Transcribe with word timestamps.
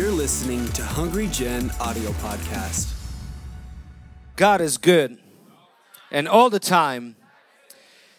You're 0.00 0.10
listening 0.10 0.66
to 0.68 0.82
Hungry 0.82 1.26
Gen 1.26 1.70
audio 1.78 2.12
podcast. 2.12 2.90
God 4.34 4.62
is 4.62 4.78
good 4.78 5.18
and 6.10 6.26
all 6.26 6.48
the 6.48 6.58
time. 6.58 7.16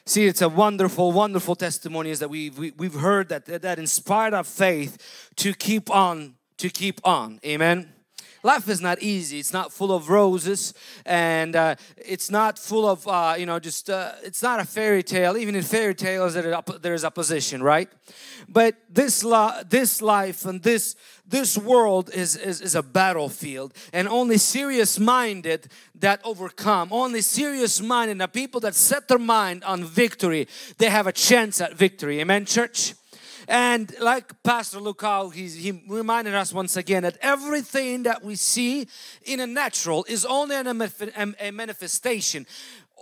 See, 0.06 0.28
it's 0.28 0.44
a 0.44 0.48
wonderful, 0.48 1.12
wonderful 1.12 1.56
testimony 1.56 2.12
is 2.12 2.20
that 2.20 2.30
we've, 2.30 2.56
we, 2.56 2.70
we've 2.78 2.94
heard 2.94 3.30
that, 3.30 3.48
that 3.64 3.80
inspired 3.80 4.36
our 4.36 4.44
faith 4.44 5.32
to 5.38 5.56
keep 5.56 5.90
on, 5.90 6.36
to 6.58 6.70
keep 6.70 7.02
on. 7.04 7.40
Amen 7.44 7.92
life 8.44 8.68
is 8.70 8.82
not 8.82 9.02
easy. 9.02 9.40
It's 9.40 9.54
not 9.54 9.72
full 9.72 9.92
of 9.92 10.10
roses 10.10 10.74
and 11.06 11.56
uh, 11.56 11.76
it's 11.98 12.30
not 12.30 12.58
full 12.60 12.88
of 12.88 13.08
uh, 13.08 13.36
you 13.38 13.46
know 13.46 13.60
just 13.60 13.90
uh, 13.90 14.14
it's 14.24 14.42
not 14.42 14.60
a 14.60 14.66
fairy 14.66 15.04
tale. 15.04 15.38
Even 15.38 15.56
in 15.56 15.64
fairy 15.64 15.96
tales 15.96 16.34
there 16.34 16.94
is 16.94 17.06
opposition 17.06 17.64
right? 17.64 17.90
But 18.48 18.76
this 18.90 19.26
this 19.70 20.02
life 20.02 20.46
and 20.46 20.62
this 20.64 20.96
this 21.26 21.58
world 21.58 22.10
is, 22.14 22.36
is, 22.36 22.60
is 22.60 22.76
a 22.76 22.84
battlefield 22.84 23.74
and 23.94 24.08
only 24.08 24.38
serious 24.38 25.00
minded 25.00 25.68
that 25.96 26.20
overcome 26.26 26.90
only 26.92 27.22
serious 27.22 27.80
minded 27.82 28.18
the 28.18 28.28
people 28.28 28.60
that 28.60 28.76
set 28.76 29.08
their 29.08 29.20
mind 29.20 29.64
on 29.64 29.84
victory 29.84 30.48
they 30.78 30.90
have 30.90 31.08
a 31.08 31.14
chance 31.14 31.62
at 31.62 31.74
victory. 31.76 32.20
Amen 32.20 32.46
church 32.46 32.96
and 33.52 33.94
like 34.00 34.42
Pastor 34.44 34.78
Lukau, 34.78 35.34
he 35.34 35.84
reminded 35.86 36.34
us 36.34 36.54
once 36.54 36.78
again 36.78 37.04
that 37.04 37.18
everything 37.22 38.04
that 38.04 38.24
we 38.24 38.36
see 38.36 38.88
in 39.24 39.42
a 39.42 39.46
natural 39.46 40.06
is 40.08 40.24
only 40.24 40.56
a 40.56 41.52
manifestation 41.52 42.48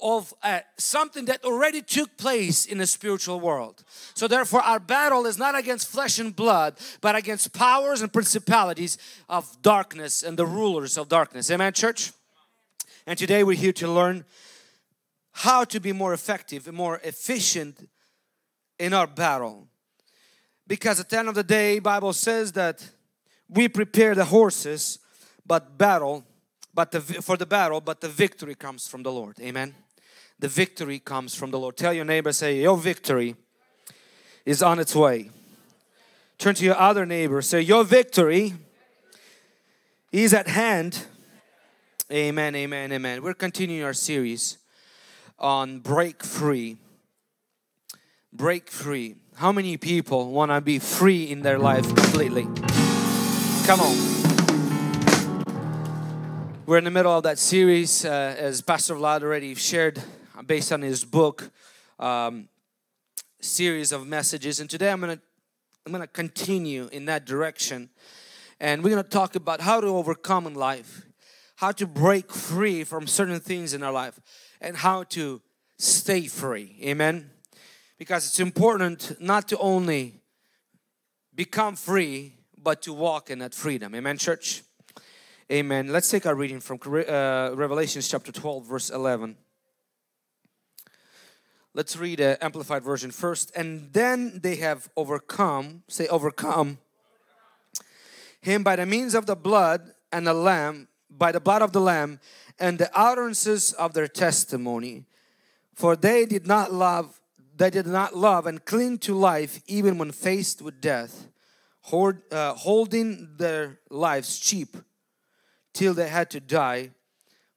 of 0.01 0.33
uh, 0.41 0.61
something 0.75 1.25
that 1.25 1.45
already 1.45 1.83
took 1.83 2.17
place 2.17 2.65
in 2.65 2.79
the 2.79 2.87
spiritual 2.87 3.39
world. 3.39 3.83
So 4.15 4.27
therefore 4.27 4.61
our 4.61 4.79
battle 4.79 5.27
is 5.27 5.37
not 5.37 5.55
against 5.55 5.87
flesh 5.87 6.17
and 6.17 6.35
blood 6.35 6.79
but 6.99 7.15
against 7.15 7.53
powers 7.53 8.01
and 8.01 8.11
principalities 8.11 8.97
of 9.29 9.61
darkness 9.61 10.23
and 10.23 10.35
the 10.35 10.47
rulers 10.47 10.97
of 10.97 11.09
darkness. 11.09 11.51
Amen 11.51 11.73
church? 11.73 12.11
And 13.05 13.19
today 13.19 13.43
we're 13.43 13.55
here 13.55 13.73
to 13.73 13.87
learn 13.87 14.25
how 15.31 15.63
to 15.65 15.79
be 15.79 15.93
more 15.93 16.13
effective 16.13 16.67
and 16.67 16.75
more 16.75 16.99
efficient 17.03 17.87
in 18.79 18.93
our 18.93 19.05
battle 19.05 19.67
because 20.69 21.01
at 21.01 21.09
the 21.09 21.17
end 21.17 21.27
of 21.27 21.35
the 21.35 21.43
day 21.43 21.79
bible 21.79 22.13
says 22.13 22.53
that 22.53 22.89
we 23.49 23.67
prepare 23.67 24.15
the 24.15 24.25
horses 24.25 24.99
but 25.45 25.77
battle 25.77 26.23
but 26.73 26.91
the, 26.91 27.01
for 27.01 27.35
the 27.35 27.45
battle 27.45 27.81
but 27.81 27.99
the 27.99 28.07
victory 28.07 28.55
comes 28.55 28.87
from 28.87 29.03
the 29.03 29.11
lord. 29.11 29.37
Amen? 29.41 29.75
The 30.39 30.47
victory 30.47 30.99
comes 30.99 31.35
from 31.35 31.51
the 31.51 31.59
lord. 31.59 31.75
Tell 31.75 31.91
your 31.91 32.05
neighbor 32.05 32.31
say 32.31 32.61
your 32.61 32.77
victory 32.77 33.35
is 34.45 34.63
on 34.63 34.79
its 34.79 34.95
way. 34.95 35.29
Turn 36.37 36.55
to 36.55 36.63
your 36.63 36.77
other 36.77 37.05
neighbor 37.05 37.41
say 37.41 37.59
your 37.59 37.83
victory 37.83 38.53
is 40.11 40.33
at 40.33 40.47
hand. 40.47 41.05
Amen 42.11 42.55
amen 42.55 42.93
amen. 42.93 43.23
We're 43.23 43.33
continuing 43.33 43.83
our 43.83 43.93
series 43.93 44.59
on 45.37 45.79
break 45.79 46.23
free. 46.23 46.77
Break 48.31 48.69
free 48.69 49.15
how 49.39 49.53
many 49.53 49.77
people 49.77 50.31
want 50.31 50.51
to 50.51 50.59
be 50.59 50.79
free 50.79 51.23
in 51.31 51.43
their 51.43 51.57
life 51.57 51.87
completely? 51.95 52.43
Come 53.65 53.79
on. 53.79 53.95
We're 56.65 56.79
in 56.79 56.83
the 56.83 56.91
middle 56.91 57.13
of 57.13 57.23
that 57.23 57.39
series, 57.39 58.03
uh, 58.03 58.35
as 58.37 58.61
Pastor 58.61 58.95
Vlad 58.95 59.23
already 59.23 59.55
shared, 59.55 60.03
based 60.45 60.73
on 60.73 60.81
his 60.81 61.05
book, 61.05 61.51
um, 61.99 62.49
series 63.39 63.93
of 63.93 64.05
messages. 64.05 64.59
And 64.59 64.69
today 64.69 64.91
I'm 64.91 64.99
gonna 64.99 65.21
I'm 65.85 65.93
gonna 65.93 66.05
continue 66.05 66.89
in 66.91 67.05
that 67.05 67.23
direction, 67.25 67.91
and 68.59 68.83
we're 68.83 68.89
gonna 68.89 69.03
talk 69.03 69.37
about 69.37 69.61
how 69.61 69.79
to 69.79 69.87
overcome 69.87 70.47
in 70.47 70.53
life, 70.53 71.05
how 71.55 71.71
to 71.71 71.87
break 71.87 72.29
free 72.29 72.83
from 72.83 73.07
certain 73.07 73.39
things 73.39 73.73
in 73.73 73.83
our 73.83 73.93
life, 73.93 74.19
and 74.59 74.75
how 74.75 75.03
to 75.03 75.41
stay 75.77 76.27
free. 76.27 76.77
Amen 76.83 77.31
because 77.99 78.25
it's 78.25 78.39
important 78.39 79.21
not 79.21 79.47
to 79.49 79.57
only 79.59 80.21
become 81.35 81.75
free 81.75 82.33
but 82.57 82.81
to 82.81 82.93
walk 82.93 83.29
in 83.29 83.39
that 83.39 83.53
freedom. 83.53 83.93
Amen 83.93 84.17
church? 84.17 84.63
Amen. 85.51 85.89
Let's 85.91 86.09
take 86.09 86.25
our 86.25 86.35
reading 86.35 86.59
from 86.59 86.79
uh, 86.83 87.51
revelations 87.53 88.07
chapter 88.07 88.31
12 88.31 88.65
verse 88.65 88.89
11 88.89 89.37
let's 91.73 91.95
read 91.95 92.19
the 92.19 92.37
amplified 92.43 92.83
version 92.83 93.11
first. 93.11 93.51
And 93.55 93.93
then 93.93 94.39
they 94.41 94.57
have 94.57 94.89
overcome 94.95 95.83
say 95.87 96.07
overcome 96.07 96.79
him 98.41 98.63
by 98.63 98.75
the 98.75 98.85
means 98.85 99.15
of 99.15 99.25
the 99.25 99.35
blood 99.35 99.93
and 100.11 100.25
the 100.25 100.33
lamb 100.33 100.87
by 101.09 101.31
the 101.31 101.39
blood 101.39 101.61
of 101.61 101.71
the 101.71 101.81
lamb 101.81 102.19
and 102.59 102.77
the 102.77 102.89
utterances 102.97 103.73
of 103.73 103.93
their 103.93 104.07
testimony. 104.07 105.05
For 105.73 105.95
they 105.95 106.25
did 106.25 106.45
not 106.45 106.73
love 106.73 107.18
they 107.59 107.69
did 107.69 107.85
not 107.85 108.15
love 108.15 108.47
and 108.47 108.63
cling 108.63 108.97
to 108.99 109.13
life 109.13 109.61
even 109.67 109.97
when 109.97 110.11
faced 110.11 110.61
with 110.61 110.79
death, 110.79 111.27
hoard, 111.81 112.21
uh, 112.31 112.53
holding 112.53 113.35
their 113.37 113.79
lives 113.89 114.39
cheap 114.39 114.77
till 115.73 115.93
they 115.93 116.07
had 116.07 116.29
to 116.29 116.39
die 116.39 116.91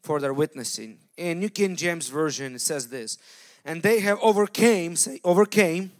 for 0.02 0.18
their 0.18 0.34
witnessing. 0.34 0.98
In 1.16 1.38
New 1.38 1.48
King 1.48 1.76
James 1.76 2.08
Version, 2.08 2.56
it 2.56 2.60
says 2.60 2.88
this, 2.88 3.16
and 3.64 3.80
they 3.84 4.00
have 4.00 4.18
overcame, 4.20 4.96
say 4.96 5.20
overcame, 5.22 5.92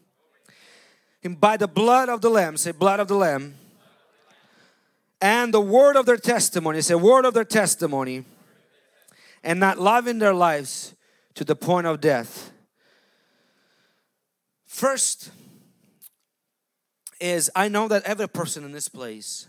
him 1.21 1.37
by 1.37 1.57
the 1.57 1.69
blood 1.69 2.09
of 2.09 2.21
the 2.21 2.29
Lamb, 2.29 2.57
say 2.57 2.73
blood 2.73 2.99
of 2.99 3.07
the 3.07 3.15
Lamb, 3.15 3.55
and 5.21 5.55
the 5.55 5.61
word 5.61 5.95
of 5.95 6.07
their 6.07 6.17
testimony, 6.17 6.81
say 6.81 6.97
word 6.97 7.25
of 7.25 7.35
their 7.35 7.45
testimony, 7.45 8.25
and 9.45 9.61
not 9.61 9.79
loving 9.79 10.19
their 10.19 10.35
lives 10.35 10.97
to 11.35 11.45
the 11.45 11.55
point 11.55 11.87
of 11.87 12.01
death. 12.01 12.52
First 14.83 15.31
is 17.21 17.49
I 17.55 17.69
know 17.69 17.87
that 17.87 18.03
every 18.03 18.29
person 18.29 18.65
in 18.65 18.73
this 18.73 18.89
place, 18.89 19.47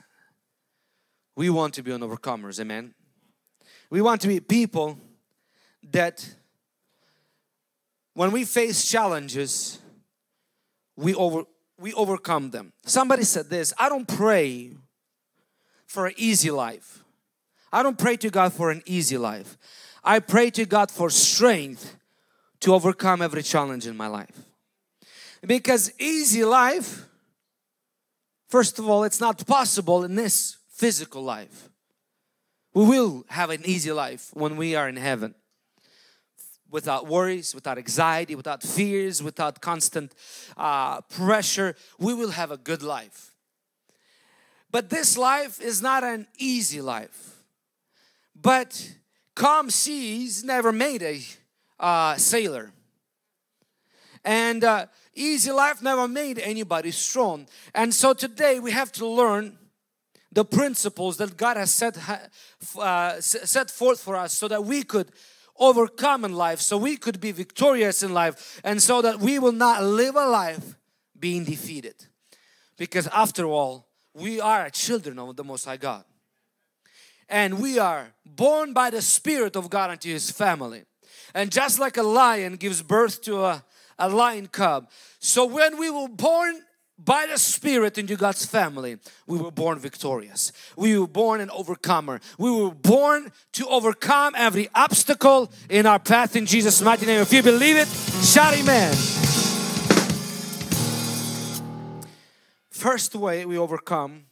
we 1.36 1.50
want 1.50 1.74
to 1.74 1.82
be 1.82 1.92
an 1.92 2.02
overcomers, 2.02 2.60
amen. 2.60 2.94
We 3.90 4.00
want 4.00 4.22
to 4.22 4.28
be 4.28 4.40
people 4.40 5.00
that 5.92 6.36
when 8.14 8.32
we 8.32 8.46
face 8.46 8.88
challenges, 8.88 9.80
we 10.96 11.16
over 11.16 11.46
we 11.80 11.94
overcome 11.94 12.52
them. 12.52 12.72
Somebody 12.86 13.24
said 13.24 13.50
this, 13.50 13.74
I 13.80 13.90
don't 13.90 14.08
pray 14.08 14.70
for 15.88 16.06
an 16.06 16.14
easy 16.16 16.52
life. 16.52 17.04
I 17.72 17.82
don't 17.82 17.98
pray 17.98 18.18
to 18.18 18.30
God 18.30 18.54
for 18.54 18.70
an 18.70 18.84
easy 18.86 19.18
life. 19.18 19.58
I 20.04 20.20
pray 20.20 20.52
to 20.52 20.68
God 20.68 20.92
for 20.92 21.10
strength 21.10 21.98
to 22.60 22.76
overcome 22.76 23.24
every 23.24 23.42
challenge 23.42 23.88
in 23.88 23.98
my 23.98 24.06
life. 24.06 24.53
Because 25.46 25.92
easy 26.00 26.46
life, 26.46 27.06
first 28.48 28.80
of 28.80 28.90
all, 28.90 29.04
it's 29.04 29.20
not 29.20 29.46
possible 29.46 30.04
in 30.04 30.16
this 30.16 30.58
physical 30.72 31.22
life. 31.22 31.70
We 32.74 32.86
will 32.86 33.26
have 33.28 33.50
an 33.50 33.62
easy 33.66 33.92
life 33.92 34.30
when 34.34 34.56
we 34.56 34.76
are 34.76 34.88
in 34.88 34.96
heaven. 34.96 35.36
Without 36.72 37.08
worries, 37.08 37.54
without 37.54 37.78
anxiety, 37.78 38.36
without 38.36 38.64
fears, 38.64 39.22
without 39.22 39.62
constant 39.62 40.16
uh, 40.58 41.02
pressure, 41.02 41.76
we 42.00 42.14
will 42.14 42.32
have 42.32 42.50
a 42.50 42.58
good 42.58 42.82
life. 42.82 43.36
But 44.72 44.90
this 44.90 45.18
life 45.18 45.62
is 45.62 45.84
not 45.84 46.04
an 46.04 46.26
easy 46.40 46.82
life. 46.82 47.44
But 48.36 48.96
calm 49.36 49.70
seas 49.70 50.44
never 50.44 50.72
made 50.72 51.04
a 51.04 51.22
uh, 51.80 52.16
sailor. 52.16 52.72
And 54.26 54.64
uh, 54.64 54.88
Easy 55.16 55.52
life 55.52 55.82
never 55.82 56.08
made 56.08 56.40
anybody 56.40 56.92
strong. 56.92 57.48
And 57.76 57.94
so 57.94 58.14
today 58.14 58.60
we 58.60 58.72
have 58.72 58.92
to 58.94 59.08
learn 59.08 59.58
the 60.32 60.44
principles 60.44 61.18
that 61.18 61.38
God 61.38 61.58
has 61.58 61.72
set, 61.72 61.98
uh, 62.78 63.22
set 63.22 63.70
forth 63.70 64.00
for 64.00 64.16
us 64.16 64.34
so 64.34 64.48
that 64.48 64.64
we 64.64 64.84
could 64.84 65.12
overcome 65.58 66.26
in 66.26 66.34
life, 66.34 66.60
so 66.60 66.78
we 66.78 66.98
could 66.98 67.20
be 67.20 67.32
victorious 67.32 68.02
in 68.02 68.14
life, 68.14 68.60
and 68.64 68.82
so 68.82 69.02
that 69.04 69.20
we 69.20 69.38
will 69.38 69.52
not 69.52 69.84
live 69.84 70.16
a 70.16 70.26
life 70.26 70.76
being 71.20 71.44
defeated. 71.44 72.08
Because 72.76 73.08
after 73.08 73.46
all, 73.46 73.88
we 74.16 74.42
are 74.42 74.70
children 74.72 75.20
of 75.20 75.36
the 75.36 75.44
Most 75.44 75.66
High 75.66 75.78
God. 75.78 76.04
And 77.30 77.60
we 77.60 77.78
are 77.78 78.14
born 78.26 78.74
by 78.74 78.90
the 78.90 79.02
Spirit 79.02 79.56
of 79.56 79.70
God 79.70 79.92
into 79.92 80.10
His 80.10 80.32
family. 80.32 80.84
And 81.36 81.52
just 81.52 81.80
like 81.80 81.98
a 81.98 82.04
lion 82.04 82.56
gives 82.56 82.82
birth 82.82 83.22
to 83.22 83.44
a 83.44 83.64
a 83.98 84.10
lion 84.10 84.48
cub. 84.48 84.90
So 85.20 85.46
when 85.46 85.78
we 85.78 85.90
were 85.90 86.08
born 86.08 86.62
by 86.98 87.26
the 87.26 87.38
Spirit 87.38 87.98
into 87.98 88.16
God's 88.16 88.46
family, 88.46 88.98
we 89.28 89.38
were 89.38 89.52
born 89.52 89.80
victorious. 89.80 90.52
We 90.78 90.98
were 90.98 91.08
born 91.08 91.42
an 91.42 91.50
overcomer. 91.50 92.22
We 92.38 92.52
were 92.52 92.72
born 92.72 93.32
to 93.54 93.68
overcome 93.68 94.34
every 94.38 94.70
obstacle 94.76 95.52
in 95.70 95.86
our 95.86 96.00
path 96.00 96.36
in 96.36 96.46
Jesus' 96.46 96.82
mighty 96.82 97.06
name. 97.06 97.20
If 97.20 97.34
you 97.34 97.42
believe 97.44 97.78
it, 97.78 97.88
shout 97.88 98.54
amen. 98.54 98.96
First 102.70 103.16
way 103.16 103.46
we 103.46 103.58
overcome 103.58 104.26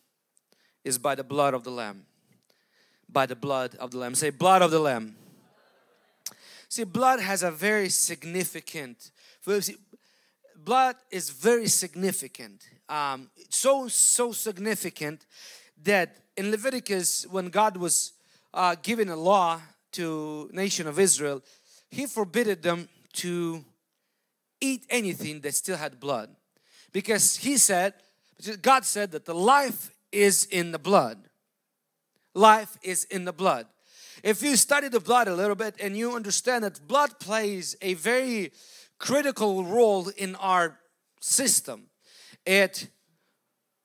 is 0.83 0.97
by 0.97 1.15
the 1.15 1.23
blood 1.23 1.53
of 1.53 1.63
the 1.63 1.71
Lamb. 1.71 2.05
By 3.09 3.25
the 3.25 3.35
blood 3.35 3.75
of 3.79 3.91
the 3.91 3.97
Lamb. 3.97 4.15
Say, 4.15 4.29
blood 4.29 4.61
of 4.61 4.71
the 4.71 4.79
Lamb. 4.79 5.15
See, 6.69 6.83
blood 6.83 7.19
has 7.19 7.43
a 7.43 7.51
very 7.51 7.89
significant, 7.89 9.11
blood 10.55 10.95
is 11.09 11.29
very 11.29 11.67
significant. 11.67 12.63
Um, 12.89 13.29
so, 13.49 13.87
so 13.87 14.31
significant 14.31 15.25
that 15.83 16.17
in 16.37 16.51
Leviticus, 16.51 17.25
when 17.27 17.49
God 17.49 17.77
was 17.77 18.13
uh, 18.53 18.75
giving 18.81 19.09
a 19.09 19.15
law 19.15 19.61
to 19.93 20.49
nation 20.53 20.87
of 20.87 20.99
Israel, 20.99 21.41
He 21.89 22.05
forbidden 22.05 22.61
them 22.61 22.89
to 23.13 23.65
eat 24.59 24.85
anything 24.89 25.41
that 25.41 25.55
still 25.55 25.77
had 25.77 25.99
blood. 25.99 26.29
Because 26.91 27.37
He 27.37 27.57
said, 27.57 27.93
God 28.61 28.85
said 28.85 29.11
that 29.11 29.25
the 29.25 29.35
life 29.35 29.91
is 30.11 30.45
in 30.45 30.71
the 30.71 30.79
blood. 30.79 31.17
Life 32.33 32.77
is 32.81 33.05
in 33.05 33.25
the 33.25 33.33
blood. 33.33 33.67
If 34.23 34.43
you 34.43 34.55
study 34.55 34.87
the 34.87 34.99
blood 34.99 35.27
a 35.27 35.35
little 35.35 35.55
bit 35.55 35.75
and 35.81 35.97
you 35.97 36.15
understand 36.15 36.63
that 36.63 36.87
blood 36.87 37.19
plays 37.19 37.75
a 37.81 37.95
very 37.95 38.51
critical 39.01 39.65
role 39.65 40.09
in 40.09 40.35
our 40.35 40.77
system, 41.19 41.87
it 42.45 42.87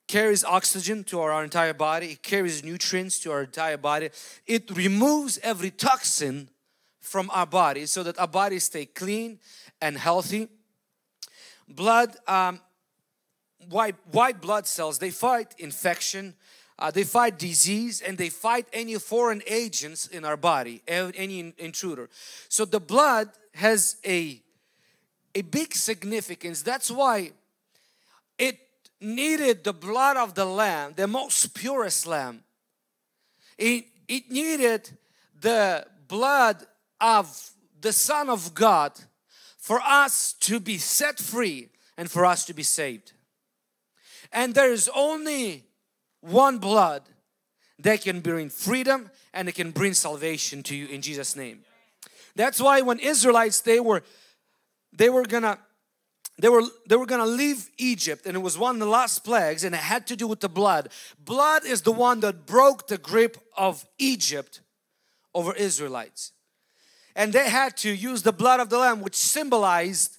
carries 0.06 0.44
oxygen 0.44 1.02
to 1.04 1.18
our 1.18 1.42
entire 1.42 1.72
body, 1.72 2.12
it 2.12 2.22
carries 2.22 2.62
nutrients 2.62 3.18
to 3.20 3.32
our 3.32 3.42
entire 3.42 3.78
body, 3.78 4.10
it 4.46 4.70
removes 4.76 5.38
every 5.42 5.70
toxin 5.70 6.48
from 7.00 7.30
our 7.32 7.46
body 7.46 7.86
so 7.86 8.02
that 8.02 8.18
our 8.18 8.28
bodies 8.28 8.64
stay 8.64 8.84
clean 8.84 9.38
and 9.80 9.96
healthy. 9.96 10.48
Blood, 11.66 12.14
um, 12.28 12.60
white, 13.70 13.96
white 14.12 14.40
blood 14.40 14.66
cells, 14.66 14.98
they 14.98 15.10
fight 15.10 15.54
infection, 15.58 16.34
uh, 16.78 16.90
they 16.90 17.04
fight 17.04 17.38
disease 17.38 18.02
and 18.02 18.18
they 18.18 18.28
fight 18.28 18.66
any 18.72 18.96
foreign 18.96 19.42
agents 19.46 20.06
in 20.06 20.24
our 20.26 20.36
body, 20.36 20.82
any 20.86 21.54
intruder. 21.58 22.10
So 22.48 22.66
the 22.66 22.80
blood 22.80 23.30
has 23.54 23.96
a, 24.04 24.42
a 25.36 25.42
big 25.42 25.74
significance. 25.74 26.62
That's 26.62 26.90
why 26.90 27.32
it 28.38 28.58
needed 29.02 29.64
the 29.64 29.74
blood 29.74 30.16
of 30.16 30.34
the 30.34 30.46
lamb, 30.46 30.94
the 30.96 31.06
most 31.06 31.54
purest 31.54 32.06
lamb. 32.06 32.42
It, 33.58 33.84
it 34.08 34.30
needed 34.30 34.88
the 35.38 35.86
blood 36.08 36.64
of 37.02 37.50
the 37.82 37.92
Son 37.92 38.30
of 38.30 38.54
God 38.54 38.92
for 39.58 39.78
us 39.84 40.32
to 40.40 40.58
be 40.58 40.78
set 40.78 41.18
free 41.18 41.68
and 41.98 42.10
for 42.10 42.24
us 42.24 42.46
to 42.46 42.54
be 42.54 42.62
saved. 42.62 43.12
And 44.32 44.54
there 44.54 44.72
is 44.72 44.90
only 44.94 45.64
one 46.22 46.56
blood 46.56 47.02
that 47.80 48.00
can 48.00 48.20
bring 48.20 48.48
freedom 48.48 49.10
and 49.34 49.50
it 49.50 49.54
can 49.54 49.70
bring 49.70 49.92
salvation 49.92 50.62
to 50.62 50.74
you 50.74 50.86
in 50.86 51.02
Jesus 51.02 51.36
name. 51.36 51.60
That's 52.34 52.58
why 52.58 52.80
when 52.80 52.98
Israelites 53.00 53.60
they 53.60 53.80
were 53.80 54.02
they 54.96 55.08
were 55.10 55.25
gonna 55.25 55.58
they 56.38 56.48
were 56.48 56.62
they 56.88 56.96
were 56.96 57.06
gonna 57.06 57.26
leave 57.26 57.70
Egypt 57.78 58.26
and 58.26 58.37
it 58.37 58.40
was 58.40 58.58
one 58.58 58.76
of 58.76 58.81
the 58.81 58.87
last 58.87 59.25
plagues 59.25 59.64
and 59.64 59.75
it 59.75 59.81
had 59.81 60.06
to 60.08 60.16
do 60.16 60.26
with 60.26 60.40
the 60.40 60.48
blood. 60.48 60.88
Blood 61.19 61.64
is 61.64 61.82
the 61.82 61.93
one 61.93 62.20
that 62.20 62.46
broke 62.46 62.88
the 62.88 62.98
grip 62.98 63.38
of 63.56 63.84
Egypt 63.98 64.60
over 65.34 65.54
Israelites. 65.54 66.32
And 67.14 67.32
they 67.32 67.48
had 67.48 67.76
to 67.78 67.90
use 67.90 68.22
the 68.22 68.32
blood 68.32 68.60
of 68.60 68.69
the 68.69 68.78
lamb 68.78 69.00
which 69.00 69.14
symbolized 69.14 70.16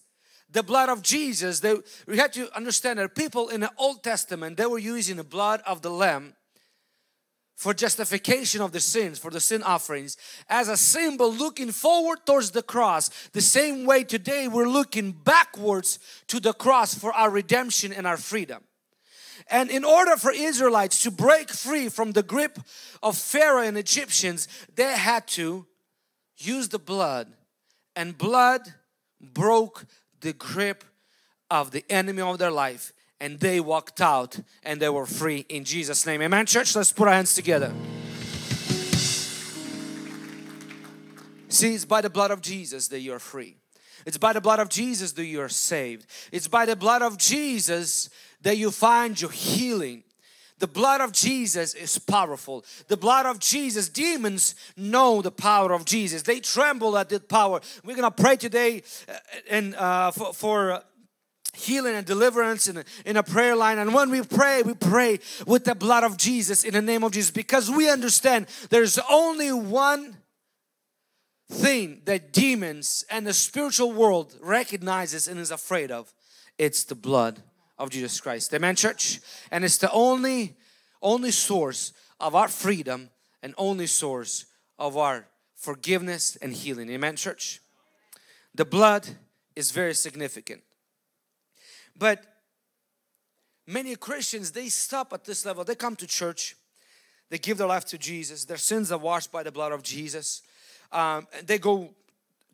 the 0.50 0.64
blood 0.64 0.90
of 0.90 1.02
Jesus, 1.02 1.60
they, 1.60 1.76
we 2.08 2.18
had 2.18 2.32
to 2.34 2.56
understand 2.56 3.00
that 3.00 3.16
people 3.16 3.50
in 3.50 3.60
the 3.60 3.72
Old 3.78 4.04
Testament, 4.04 4.58
they 4.58 4.66
were 4.66 4.80
using 4.80 5.18
the 5.18 5.24
blood 5.24 5.62
of 5.66 5.82
the 5.82 5.90
Lamb 5.90 6.34
for 7.58 7.74
justification 7.74 8.62
of 8.62 8.72
the 8.72 8.80
sins, 8.80 9.18
for 9.18 9.32
the 9.32 9.40
sin 9.40 9.64
offerings, 9.64 10.16
as 10.48 10.70
a 10.70 10.78
symbol 10.78 11.34
looking 11.34 11.72
forward 11.72 12.20
towards 12.24 12.52
the 12.52 12.62
cross. 12.62 13.10
The 13.34 13.42
same 13.42 13.84
way 13.88 14.04
today 14.04 14.48
we're 14.48 14.70
looking 14.70 15.12
backwards 15.12 15.98
to 16.28 16.40
the 16.40 16.54
cross 16.54 16.94
for 16.94 17.12
our 17.14 17.32
redemption 17.32 17.92
and 17.92 18.06
our 18.06 18.16
freedom. 18.16 18.64
And 19.50 19.72
in 19.72 19.84
order 19.84 20.18
for 20.18 20.32
Israelites 20.32 21.02
to 21.02 21.10
break 21.10 21.50
free 21.50 21.90
from 21.90 22.12
the 22.12 22.22
grip 22.22 22.60
of 23.02 23.18
Pharaoh 23.18 23.64
and 23.64 23.78
Egyptians, 23.78 24.48
they 24.76 24.96
had 24.96 25.28
to 25.30 25.66
use 26.38 26.70
the 26.70 26.80
blood, 26.80 27.28
and 27.96 28.16
blood 28.16 28.62
broke 29.20 29.86
the 30.22 30.34
grip 30.34 30.84
of 31.50 31.72
the 31.72 31.84
enemy 31.90 32.22
of 32.22 32.38
their 32.38 32.52
life 32.52 32.94
and 33.20 33.40
they 33.40 33.60
walked 33.60 34.02
out 34.02 34.40
and 34.64 34.82
they 34.82 34.90
were 34.90 35.06
free 35.06 35.46
in 35.50 35.64
Jesus 35.64 36.06
name 36.06 36.22
amen 36.22 36.46
church 36.46 36.76
let's 36.76 36.92
put 36.92 37.08
our 37.08 37.14
hands 37.14 37.34
together 37.34 37.74
see 41.50 41.74
it's 41.74 41.86
by 41.86 42.02
the 42.02 42.10
blood 42.10 42.32
of 42.32 42.42
Jesus 42.42 42.88
that 42.90 43.00
you're 43.00 43.20
free 43.20 43.58
it's 44.06 44.18
by 44.18 44.34
the 44.34 44.42
blood 44.42 44.60
of 44.60 44.70
Jesus 44.70 45.14
that 45.14 45.26
you 45.26 45.42
are 45.42 45.50
saved 45.50 46.06
it's 46.32 46.48
by 46.48 46.66
the 46.66 46.76
blood 46.76 47.02
of 47.02 47.18
Jesus 47.18 48.10
that 48.42 48.58
you 48.58 48.72
find 48.72 49.20
your 49.20 49.32
healing 49.32 50.04
the 50.60 50.68
blood 50.68 51.02
of 51.02 51.12
Jesus 51.12 51.76
is 51.76 52.00
powerful. 52.00 52.66
The 52.88 52.98
blood 52.98 53.28
of 53.28 53.40
Jesus, 53.40 53.90
demons 53.90 54.56
know 54.76 55.22
the 55.22 55.32
power 55.32 55.72
of 55.72 55.86
Jesus. 55.86 56.24
They 56.24 56.40
tremble 56.40 56.98
at 56.98 57.10
the 57.10 57.20
power. 57.20 57.62
We're 57.86 57.96
gonna 57.96 58.10
pray 58.10 58.38
today 58.38 58.82
uh, 59.08 59.14
and 59.50 59.76
uh, 59.76 60.12
for, 60.12 60.34
for 60.34 60.82
healing 61.58 61.96
and 61.96 62.06
deliverance 62.06 62.68
in 62.68 62.78
a, 62.78 62.84
in 63.06 63.18
a 63.18 63.24
prayer 63.24 63.56
line 63.56 63.78
and 63.80 63.94
when 63.94 64.10
we 64.10 64.22
pray 64.22 64.62
we 64.62 64.74
pray 64.74 65.20
with 65.46 65.66
the 65.66 65.76
blood 65.76 66.04
of 66.04 66.18
Jesus 66.18 66.64
in 66.64 66.74
the 66.74 66.82
name 66.82 67.04
of 67.04 67.12
Jesus 67.12 67.32
because 67.32 67.70
we 67.70 67.90
understand 67.90 68.48
there's 68.70 69.00
only 69.10 69.52
one 69.52 70.18
thing 71.50 72.02
that 72.06 72.34
demons 72.34 73.06
and 73.10 73.26
the 73.26 73.34
spiritual 73.34 73.92
world 73.92 74.36
recognizes 74.42 75.28
and 75.28 75.40
is 75.40 75.52
afraid 75.52 75.92
of 75.92 76.14
it's 76.58 76.84
the 76.84 76.96
blood 76.96 77.42
of 77.78 77.90
Jesus 77.90 78.20
Christ. 78.20 78.54
Amen, 78.54 78.76
church? 78.76 79.20
And 79.52 79.64
it's 79.64 79.78
the 79.78 79.92
only, 79.92 80.56
only 81.02 81.32
source 81.32 81.94
of 82.20 82.36
our 82.36 82.48
freedom 82.48 83.10
and 83.44 83.54
only 83.58 83.88
source 83.88 84.46
of 84.80 84.98
our 84.98 85.28
forgiveness 85.56 86.36
and 86.42 86.54
healing. 86.54 86.90
Amen, 86.90 87.16
church? 87.16 87.62
The 88.56 88.66
blood 88.66 89.08
is 89.56 89.72
very 89.72 89.94
significant. 89.94 90.64
But 91.98 92.24
many 93.66 93.96
Christians, 93.96 94.52
they 94.52 94.70
stop 94.70 95.14
at 95.14 95.26
this 95.26 95.46
level. 95.46 95.64
They 95.64 95.76
come 95.76 95.96
to 95.98 96.08
church, 96.08 96.56
they 97.30 97.38
give 97.38 97.58
their 97.58 97.68
life 97.68 97.86
to 97.86 97.98
Jesus, 97.98 98.46
their 98.46 98.58
sins 98.58 98.92
are 98.92 98.98
washed 98.98 99.32
by 99.32 99.44
the 99.44 99.52
blood 99.52 99.72
of 99.72 99.84
Jesus. 99.84 100.42
Um, 100.92 101.28
they 101.46 101.58
go 101.58 101.94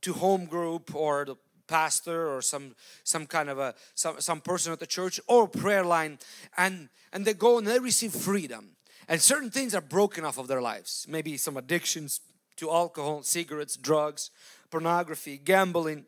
to 0.01 0.13
home 0.13 0.45
group 0.45 0.95
or 0.95 1.25
the 1.25 1.35
pastor 1.67 2.29
or 2.29 2.41
some 2.41 2.75
some 3.03 3.25
kind 3.25 3.49
of 3.49 3.57
a 3.57 3.73
some, 3.95 4.19
some 4.19 4.41
person 4.41 4.73
at 4.73 4.79
the 4.79 4.87
church 4.87 5.19
or 5.27 5.47
prayer 5.47 5.83
line. 5.83 6.17
And 6.57 6.89
and 7.11 7.25
they 7.25 7.33
go 7.33 7.57
and 7.57 7.67
they 7.67 7.79
receive 7.79 8.11
freedom. 8.11 8.75
And 9.07 9.21
certain 9.21 9.51
things 9.51 9.75
are 9.75 9.81
broken 9.81 10.25
off 10.25 10.37
of 10.37 10.47
their 10.47 10.61
lives. 10.61 11.05
Maybe 11.09 11.37
some 11.37 11.57
addictions 11.57 12.21
to 12.57 12.71
alcohol 12.71 13.23
cigarettes 13.23 13.75
drugs 13.75 14.31
pornography 14.71 15.37
gambling 15.37 16.05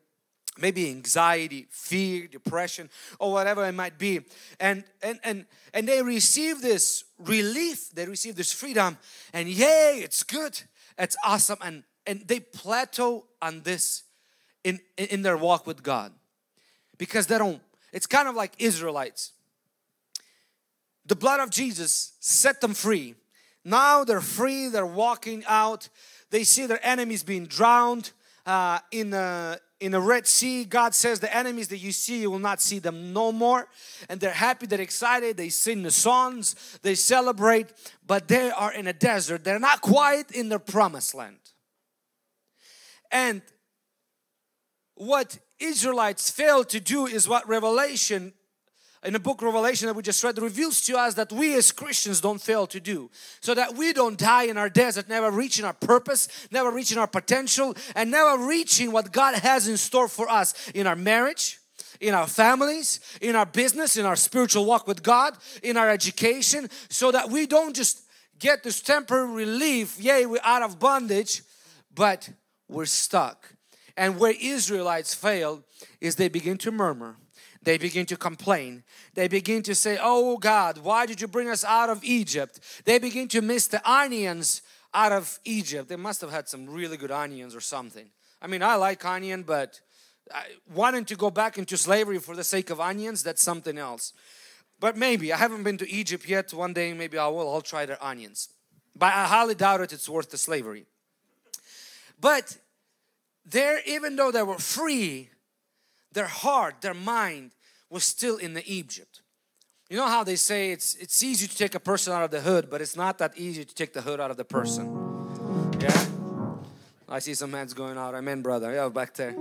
maybe 0.58 0.90
anxiety 0.90 1.68
fear 1.70 2.28
depression 2.28 2.90
or 3.20 3.32
whatever 3.32 3.66
it 3.66 3.74
might 3.74 3.98
be 3.98 4.22
and 4.60 4.84
and 5.02 5.20
and 5.24 5.46
and 5.74 5.88
they 5.88 6.02
receive 6.02 6.62
this 6.62 7.04
relief 7.20 7.90
they 7.92 8.06
receive 8.06 8.36
this 8.36 8.54
freedom 8.54 8.98
and 9.34 9.50
yay 9.50 10.00
it's 10.02 10.24
good 10.24 10.62
it's 10.98 11.18
awesome 11.26 11.58
and 11.62 11.84
and 12.08 12.22
they 12.28 12.40
plateau 12.40 13.26
on 13.42 13.62
this 13.62 14.04
in, 14.64 14.80
in 14.98 15.22
their 15.22 15.38
walk 15.38 15.68
with 15.68 15.84
God 15.84 16.12
because 16.98 17.28
they 17.28 17.38
don't, 17.38 17.62
it's 17.94 18.08
kind 18.08 18.28
of 18.28 18.36
like 18.36 18.54
Israelites. 18.60 19.32
The 21.06 21.16
blood 21.16 21.40
of 21.40 21.52
Jesus 21.52 22.14
set 22.20 22.62
them 22.62 22.74
free. 22.74 23.16
Now 23.64 24.04
they're 24.04 24.22
free, 24.22 24.70
they're 24.70 24.86
walking 24.86 25.44
out. 25.48 25.90
They 26.32 26.44
see 26.44 26.66
their 26.66 26.84
enemies 26.86 27.24
being 27.24 27.46
drowned 27.46 28.12
uh, 28.46 28.80
in, 28.92 29.14
a, 29.14 29.58
in 29.80 29.92
the 29.92 30.00
Red 30.00 30.28
Sea. 30.28 30.66
God 30.66 30.96
says, 30.96 31.20
The 31.20 31.36
enemies 31.36 31.68
that 31.70 31.78
you 31.78 31.92
see, 31.92 32.22
you 32.22 32.32
will 32.32 32.40
not 32.40 32.62
see 32.62 32.80
them 32.80 33.14
no 33.14 33.32
more. 33.32 33.68
And 34.10 34.20
they're 34.20 34.32
happy, 34.32 34.66
they're 34.66 34.82
excited, 34.82 35.38
they 35.38 35.50
sing 35.50 35.84
the 35.84 35.92
songs, 35.92 36.56
they 36.82 36.96
celebrate, 36.96 37.68
but 38.06 38.28
they 38.28 38.52
are 38.52 38.74
in 38.74 38.88
a 38.88 38.94
desert. 38.94 39.44
They're 39.44 39.60
not 39.60 39.82
quite 39.82 40.32
in 40.32 40.50
their 40.50 40.60
promised 40.60 41.14
land. 41.14 41.40
And 43.12 43.42
what 44.96 45.38
Israelites 45.60 46.30
failed 46.30 46.70
to 46.70 46.80
do 46.80 47.06
is 47.06 47.28
what 47.28 47.48
Revelation 47.48 48.34
in 49.06 49.14
the 49.14 49.20
book 49.20 49.42
Revelation 49.42 49.88
that 49.88 49.96
we 49.96 50.02
just 50.02 50.24
read 50.24 50.38
reveals 50.40 50.82
to 50.82 50.98
us 50.98 51.14
that 51.14 51.32
we 51.32 51.56
as 51.56 51.72
Christians 51.72 52.20
don't 52.20 52.42
fail 52.42 52.66
to 52.68 52.80
do. 52.80 53.10
So 53.40 53.54
that 53.54 53.76
we 53.76 53.94
don't 53.94 54.18
die 54.18 54.44
in 54.44 54.58
our 54.58 54.70
desert, 54.70 55.08
never 55.08 55.30
reaching 55.30 55.64
our 55.64 55.74
purpose, 55.74 56.28
never 56.52 56.72
reaching 56.72 56.98
our 56.98 57.08
potential, 57.08 57.76
and 57.96 58.12
never 58.12 58.46
reaching 58.46 58.92
what 58.92 59.12
God 59.12 59.36
has 59.36 59.68
in 59.68 59.78
store 59.78 60.08
for 60.08 60.30
us 60.30 60.70
in 60.72 60.88
our 60.88 60.96
marriage, 60.96 61.60
in 62.02 62.14
our 62.14 62.28
families, 62.28 63.00
in 63.22 63.36
our 63.36 63.46
business, 63.46 63.96
in 63.96 64.06
our 64.06 64.16
spiritual 64.16 64.66
walk 64.66 64.88
with 64.88 65.04
God, 65.04 65.38
in 65.62 65.78
our 65.78 65.90
education, 65.90 66.70
so 66.90 67.12
that 67.12 67.30
we 67.30 67.46
don't 67.46 67.76
just 67.76 68.02
get 68.40 68.64
this 68.64 68.82
temporary 68.82 69.32
relief. 69.32 70.00
Yay, 70.00 70.26
we're 70.26 70.40
out 70.44 70.64
of 70.64 70.80
bondage, 70.80 71.44
but 71.94 72.30
we're 72.68 72.86
stuck. 72.86 73.54
And 73.96 74.20
where 74.20 74.34
Israelites 74.42 75.14
failed 75.14 75.64
is 76.02 76.16
they 76.16 76.28
begin 76.28 76.58
to 76.60 76.72
murmur. 76.72 77.18
They 77.66 77.80
begin 77.80 78.06
to 78.08 78.16
complain. 78.16 78.84
They 79.16 79.28
begin 79.28 79.64
to 79.64 79.74
say, 79.74 79.98
Oh 80.00 80.38
God, 80.38 80.78
why 80.78 81.08
did 81.08 81.20
you 81.20 81.28
bring 81.28 81.50
us 81.50 81.66
out 81.66 81.90
of 81.90 82.04
Egypt? 82.04 82.60
They 82.86 83.00
begin 83.00 83.28
to 83.30 83.42
miss 83.42 83.68
the 83.68 83.82
onions 83.90 84.62
out 84.94 85.12
of 85.12 85.40
Egypt. 85.44 85.90
They 85.90 85.96
must 85.96 86.22
have 86.22 86.32
had 86.32 86.48
some 86.48 86.70
really 86.70 86.96
good 86.96 87.12
onions 87.12 87.56
or 87.56 87.60
something. 87.60 88.06
I 88.40 88.48
mean, 88.48 88.62
I 88.62 88.76
like 88.76 89.04
onion, 89.04 89.42
but 89.42 89.82
wanting 90.74 91.06
to 91.06 91.16
go 91.16 91.32
back 91.32 91.58
into 91.58 91.76
slavery 91.76 92.20
for 92.20 92.36
the 92.36 92.44
sake 92.44 92.70
of 92.70 92.80
onions, 92.80 93.24
that's 93.24 93.42
something 93.42 93.80
else. 93.80 94.14
But 94.80 94.96
maybe, 94.96 95.34
I 95.34 95.38
haven't 95.38 95.64
been 95.64 95.78
to 95.80 95.90
Egypt 95.90 96.28
yet. 96.28 96.54
One 96.54 96.74
day 96.74 96.94
maybe 96.94 97.18
I 97.18 97.28
will, 97.28 97.52
I'll 97.52 97.62
try 97.62 97.88
their 97.88 98.02
onions. 98.04 98.50
But 98.96 99.08
I 99.08 99.26
highly 99.26 99.56
doubt 99.56 99.82
it, 99.82 99.92
it's 99.92 100.08
worth 100.08 100.30
the 100.30 100.38
slavery. 100.38 100.86
But 102.22 102.58
there, 103.44 103.80
even 103.88 104.16
though 104.16 104.32
they 104.32 104.44
were 104.44 104.60
free, 104.60 105.30
their 106.16 106.28
heart, 106.28 106.82
their 106.82 106.96
mind 106.96 107.52
was 107.90 108.04
still 108.04 108.38
in 108.38 108.56
the 108.56 108.64
Egypt. 108.66 109.22
You 109.90 109.98
know 109.98 110.08
how 110.08 110.24
they 110.24 110.36
say 110.36 110.72
it's 110.72 110.96
it's 110.96 111.22
easy 111.22 111.48
to 111.48 111.56
take 111.56 111.76
a 111.76 111.80
person 111.80 112.12
out 112.12 112.24
of 112.24 112.32
the 112.32 112.42
hood, 112.42 112.70
but 112.72 112.82
it's 112.82 112.96
not 112.96 113.20
that 113.20 113.38
easy 113.38 113.64
to 113.64 113.76
take 113.76 113.94
the 113.94 114.02
hood 114.02 114.20
out 114.20 114.32
of 114.32 114.38
the 114.38 114.44
person. 114.44 114.86
Yeah? 115.80 116.06
I 117.08 117.20
see 117.20 117.36
some 117.36 117.54
hands 117.54 117.76
going 117.76 117.98
out. 117.98 118.16
Amen, 118.16 118.42
brother. 118.42 118.74
Yeah, 118.74 118.90
back 118.90 119.14
there. 119.14 119.36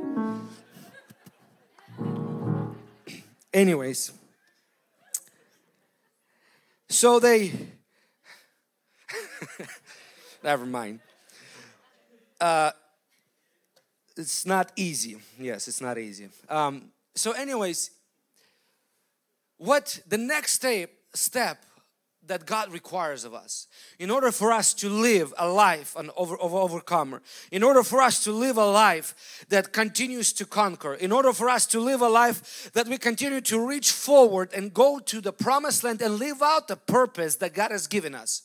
Anyways, 3.54 4.12
so 6.90 7.20
they, 7.20 7.52
never 10.42 10.66
mind. 10.66 11.00
Uh, 12.40 12.72
it's 14.16 14.46
not 14.46 14.72
easy. 14.76 15.16
Yes, 15.38 15.68
it's 15.68 15.80
not 15.80 15.98
easy. 15.98 16.28
Um, 16.48 16.90
so, 17.14 17.32
anyways, 17.32 17.90
what 19.58 20.00
the 20.06 20.18
next 20.18 20.54
step, 20.54 20.90
step 21.14 21.64
that 22.26 22.46
God 22.46 22.72
requires 22.72 23.24
of 23.24 23.34
us. 23.34 23.66
In 23.98 24.10
order 24.10 24.32
for 24.32 24.52
us 24.52 24.72
to 24.74 24.88
live 24.88 25.34
a 25.38 25.48
life 25.48 25.94
an 25.96 26.10
over, 26.16 26.36
of 26.36 26.54
overcomer, 26.54 27.22
in 27.50 27.62
order 27.62 27.82
for 27.82 28.00
us 28.00 28.24
to 28.24 28.32
live 28.32 28.56
a 28.56 28.64
life 28.64 29.44
that 29.50 29.72
continues 29.72 30.32
to 30.34 30.46
conquer, 30.46 30.94
in 30.94 31.12
order 31.12 31.32
for 31.32 31.48
us 31.48 31.66
to 31.66 31.80
live 31.80 32.00
a 32.00 32.08
life 32.08 32.70
that 32.72 32.88
we 32.88 32.98
continue 32.98 33.40
to 33.42 33.66
reach 33.66 33.92
forward 33.92 34.50
and 34.54 34.72
go 34.72 34.98
to 34.98 35.20
the 35.20 35.32
promised 35.32 35.84
land 35.84 36.00
and 36.00 36.18
live 36.18 36.40
out 36.42 36.68
the 36.68 36.76
purpose 36.76 37.36
that 37.36 37.54
God 37.54 37.70
has 37.70 37.86
given 37.86 38.14
us. 38.14 38.42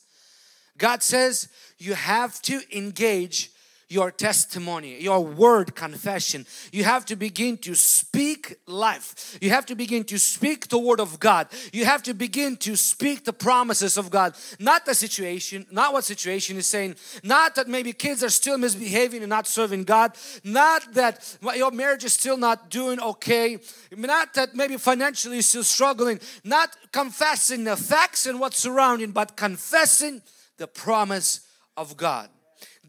God 0.76 1.02
says 1.02 1.48
you 1.78 1.94
have 1.94 2.40
to 2.42 2.60
engage 2.76 3.50
your 3.90 4.12
testimony, 4.12 5.02
your 5.02 5.20
word 5.20 5.74
confession. 5.74 6.46
You 6.72 6.84
have 6.84 7.04
to 7.06 7.16
begin 7.16 7.58
to 7.58 7.74
speak 7.74 8.56
life. 8.66 9.36
You 9.42 9.50
have 9.50 9.66
to 9.66 9.74
begin 9.74 10.04
to 10.04 10.18
speak 10.18 10.68
the 10.68 10.78
word 10.78 11.00
of 11.00 11.18
God. 11.18 11.48
You 11.72 11.84
have 11.84 12.04
to 12.04 12.14
begin 12.14 12.56
to 12.58 12.76
speak 12.76 13.24
the 13.24 13.32
promises 13.32 13.98
of 13.98 14.08
God. 14.08 14.36
Not 14.60 14.86
the 14.86 14.94
situation, 14.94 15.66
not 15.72 15.92
what 15.92 16.04
situation 16.04 16.56
is 16.56 16.68
saying, 16.68 16.94
not 17.24 17.56
that 17.56 17.66
maybe 17.66 17.92
kids 17.92 18.22
are 18.22 18.30
still 18.30 18.56
misbehaving 18.58 19.22
and 19.22 19.30
not 19.30 19.48
serving 19.48 19.84
God, 19.84 20.16
not 20.44 20.94
that 20.94 21.36
your 21.56 21.72
marriage 21.72 22.04
is 22.04 22.12
still 22.12 22.36
not 22.36 22.70
doing 22.70 23.00
okay, 23.00 23.58
not 23.90 24.34
that 24.34 24.54
maybe 24.54 24.76
financially 24.76 25.36
you're 25.36 25.42
still 25.42 25.64
struggling, 25.64 26.20
not 26.44 26.76
confessing 26.92 27.64
the 27.64 27.76
facts 27.76 28.26
and 28.26 28.38
what's 28.38 28.58
surrounding, 28.58 29.10
but 29.10 29.36
confessing 29.36 30.22
the 30.58 30.68
promise 30.68 31.40
of 31.76 31.96
God 31.96 32.28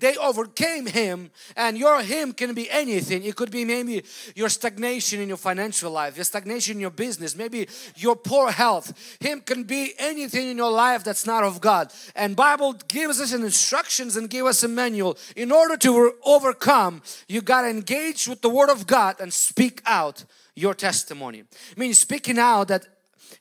they 0.02 0.18
overcame 0.18 0.88
him 0.88 1.32
and 1.56 1.78
your 1.78 2.02
him 2.02 2.34
can 2.34 2.54
be 2.54 2.70
anything. 2.70 3.24
It 3.24 3.36
could 3.36 3.52
be 3.52 3.64
maybe 3.64 4.04
your 4.36 4.50
stagnation 4.50 5.22
in 5.22 5.28
your 5.28 5.38
financial 5.38 5.92
life 5.92 6.18
your 6.18 6.26
stagnation 6.26 6.78
in 6.78 6.82
your 6.82 6.90
business 6.90 7.36
maybe 7.36 7.68
your 7.96 8.16
poor 8.16 8.52
health. 8.52 9.18
Him 9.22 9.42
can 9.42 9.64
be 9.64 9.94
anything 9.98 10.50
in 10.50 10.58
your 10.58 10.72
life 10.72 11.04
that's 11.04 11.26
not 11.26 11.44
of 11.44 11.62
God. 11.62 11.94
And 12.16 12.36
Bible 12.36 12.74
gives 12.88 13.22
us 13.22 13.32
an 13.32 13.44
instructions 13.44 14.18
and 14.18 14.30
give 14.30 14.46
us 14.46 14.64
a 14.64 14.68
manual. 14.68 15.18
In 15.36 15.52
order 15.52 15.78
to 15.78 16.14
overcome 16.26 17.04
you 17.28 17.42
got 17.42 17.62
to 17.62 17.70
engage 17.70 18.28
with 18.28 18.42
the 18.42 18.50
word 18.50 18.70
of 18.70 18.88
God 18.88 19.22
and 19.22 19.32
speak 19.32 19.82
out 19.86 20.26
your 20.56 20.74
testimony. 20.74 21.44
I 21.76 21.80
mean 21.80 21.94
speaking 21.94 22.40
out 22.40 22.70
that 22.70 22.88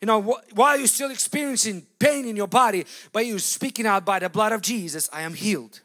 you 0.00 0.06
know 0.06 0.38
while 0.54 0.76
you're 0.76 0.86
still 0.86 1.10
experiencing 1.10 1.86
pain 1.98 2.26
in 2.26 2.36
your 2.36 2.48
body? 2.48 2.84
But 3.12 3.24
you're 3.24 3.38
speaking 3.38 3.86
out 3.86 4.04
by 4.04 4.18
the 4.18 4.28
blood 4.28 4.52
of 4.52 4.60
Jesus 4.60 5.08
I 5.10 5.22
am 5.22 5.32
healed 5.32 5.80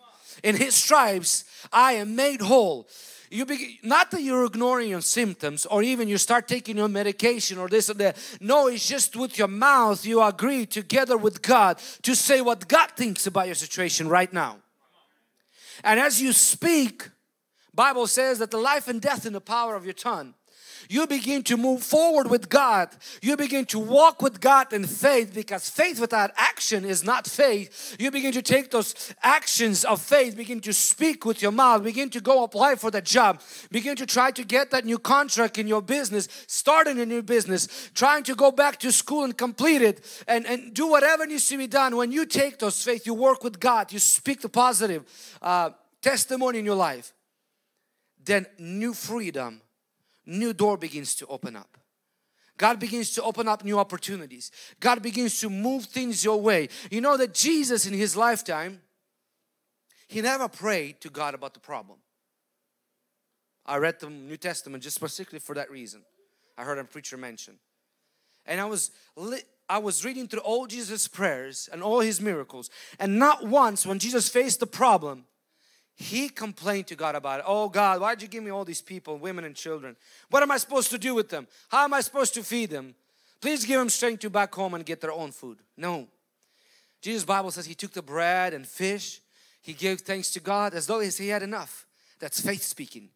in 0.45 0.55
his 0.55 0.75
stripes 0.75 1.43
I 1.73 1.93
am 1.93 2.15
made 2.15 2.39
whole. 2.39 2.87
You 3.31 3.45
be, 3.45 3.79
not 3.81 4.11
that 4.11 4.21
you're 4.21 4.45
ignoring 4.45 4.89
your 4.89 5.01
symptoms 5.01 5.65
or 5.65 5.81
even 5.81 6.07
you 6.07 6.17
start 6.19 6.47
taking 6.47 6.77
your 6.77 6.87
medication 6.87 7.57
or 7.57 7.67
this 7.67 7.89
or 7.89 7.95
that. 7.95 8.15
No, 8.39 8.67
it's 8.67 8.87
just 8.87 9.15
with 9.15 9.37
your 9.39 9.47
mouth 9.47 10.05
you 10.05 10.21
agree 10.21 10.67
together 10.67 11.17
with 11.17 11.41
God 11.41 11.79
to 12.03 12.15
say 12.15 12.39
what 12.41 12.67
God 12.67 12.91
thinks 12.95 13.25
about 13.25 13.47
your 13.47 13.55
situation 13.55 14.07
right 14.07 14.31
now. 14.31 14.57
And 15.83 15.99
as 15.99 16.21
you 16.21 16.31
speak, 16.31 17.09
Bible 17.73 18.05
says 18.05 18.37
that 18.39 18.51
the 18.51 18.57
life 18.57 18.87
and 18.87 19.01
death 19.01 19.25
in 19.25 19.33
the 19.33 19.41
power 19.41 19.75
of 19.75 19.83
your 19.83 19.95
tongue 19.95 20.35
you 20.89 21.07
begin 21.07 21.43
to 21.43 21.57
move 21.57 21.83
forward 21.83 22.29
with 22.29 22.49
God. 22.49 22.89
You 23.21 23.37
begin 23.37 23.65
to 23.67 23.79
walk 23.79 24.21
with 24.21 24.39
God 24.39 24.73
in 24.73 24.85
faith 24.85 25.33
because 25.33 25.69
faith 25.69 25.99
without 25.99 26.31
action 26.35 26.85
is 26.85 27.03
not 27.03 27.27
faith. 27.27 27.95
You 27.99 28.11
begin 28.11 28.31
to 28.33 28.41
take 28.41 28.71
those 28.71 29.13
actions 29.23 29.83
of 29.85 30.01
faith, 30.01 30.35
begin 30.35 30.59
to 30.61 30.73
speak 30.73 31.25
with 31.25 31.41
your 31.41 31.51
mouth, 31.51 31.83
begin 31.83 32.09
to 32.11 32.21
go 32.21 32.43
apply 32.43 32.75
for 32.75 32.91
the 32.91 33.01
job, 33.01 33.41
begin 33.71 33.95
to 33.97 34.05
try 34.05 34.31
to 34.31 34.43
get 34.43 34.71
that 34.71 34.85
new 34.85 34.99
contract 34.99 35.57
in 35.57 35.67
your 35.67 35.81
business, 35.81 36.27
starting 36.47 36.99
a 36.99 37.05
new 37.05 37.21
business, 37.21 37.89
trying 37.93 38.23
to 38.23 38.35
go 38.35 38.51
back 38.51 38.79
to 38.79 38.91
school 38.91 39.23
and 39.23 39.37
complete 39.37 39.81
it 39.81 40.23
and, 40.27 40.45
and 40.45 40.73
do 40.73 40.87
whatever 40.87 41.25
needs 41.25 41.47
to 41.49 41.57
be 41.57 41.67
done. 41.67 41.95
When 41.95 42.11
you 42.11 42.25
take 42.25 42.59
those 42.59 42.81
faith, 42.83 43.05
you 43.05 43.13
work 43.13 43.43
with 43.43 43.59
God, 43.59 43.91
you 43.91 43.99
speak 43.99 44.41
the 44.41 44.49
positive 44.49 45.03
uh, 45.41 45.71
testimony 46.01 46.59
in 46.59 46.65
your 46.65 46.75
life, 46.75 47.13
then 48.23 48.45
new 48.57 48.93
freedom 48.93 49.61
new 50.25 50.53
door 50.53 50.77
begins 50.77 51.15
to 51.15 51.27
open 51.27 51.55
up. 51.55 51.77
God 52.57 52.79
begins 52.79 53.11
to 53.11 53.23
open 53.23 53.47
up 53.47 53.63
new 53.63 53.77
opportunities. 53.77 54.49
God 54.79 55.01
begins 55.01 55.39
to 55.41 55.49
move 55.49 55.85
things 55.85 56.23
your 56.23 56.39
way. 56.39 56.69
You 56.89 57.01
know 57.01 57.17
that 57.17 57.33
Jesus 57.33 57.85
in 57.85 57.93
his 57.93 58.15
lifetime, 58.15 58.81
he 60.07 60.21
never 60.21 60.47
prayed 60.47 61.01
to 61.01 61.09
God 61.09 61.33
about 61.33 61.53
the 61.53 61.59
problem. 61.59 61.99
I 63.65 63.77
read 63.77 63.99
the 63.99 64.09
New 64.09 64.37
Testament 64.37 64.83
just 64.83 64.95
specifically 64.95 65.39
for 65.39 65.55
that 65.55 65.71
reason. 65.71 66.03
I 66.57 66.63
heard 66.63 66.77
a 66.77 66.83
preacher 66.83 67.17
mention. 67.17 67.55
And 68.45 68.61
I 68.61 68.65
was 68.65 68.91
I 69.67 69.79
was 69.79 70.05
reading 70.05 70.27
through 70.27 70.41
all 70.41 70.67
Jesus' 70.67 71.07
prayers 71.07 71.67
and 71.73 71.81
all 71.81 71.99
his 71.99 72.21
miracles. 72.21 72.69
And 72.99 73.17
not 73.17 73.45
once 73.45 73.85
when 73.85 73.97
Jesus 73.99 74.29
faced 74.29 74.59
the 74.59 74.67
problem, 74.67 75.25
he 75.95 76.27
complained 76.27 76.87
to 76.87 76.95
God 76.95 77.15
about 77.15 77.39
it. 77.39 77.45
Oh 77.47 77.69
God, 77.69 78.01
why'd 78.01 78.21
you 78.21 78.27
give 78.27 78.43
me 78.43 78.51
all 78.51 78.65
these 78.65 78.81
people, 78.81 79.17
women 79.17 79.45
and 79.45 79.55
children? 79.55 79.95
What 80.29 80.43
am 80.43 80.51
I 80.51 80.57
supposed 80.57 80.91
to 80.91 80.97
do 80.97 81.15
with 81.15 81.29
them? 81.29 81.47
How 81.69 81.85
am 81.85 81.93
I 81.93 82.01
supposed 82.01 82.33
to 82.33 82.43
feed 82.43 82.69
them? 82.69 82.95
Please 83.41 83.65
give 83.65 83.79
them 83.79 83.89
strength 83.89 84.19
to 84.21 84.29
back 84.29 84.53
home 84.53 84.73
and 84.73 84.85
get 84.85 85.01
their 85.01 85.11
own 85.11 85.31
food. 85.31 85.59
No. 85.77 86.07
Jesus' 87.01 87.23
Bible 87.23 87.51
says 87.51 87.65
he 87.65 87.75
took 87.75 87.93
the 87.93 88.01
bread 88.01 88.53
and 88.53 88.67
fish. 88.67 89.21
He 89.61 89.73
gave 89.73 90.01
thanks 90.01 90.31
to 90.31 90.39
God 90.39 90.73
as 90.73 90.87
though 90.87 90.99
he 90.99 91.27
had 91.29 91.43
enough. 91.43 91.85
That's 92.19 92.39
faith 92.39 92.63
speaking. 92.63 93.09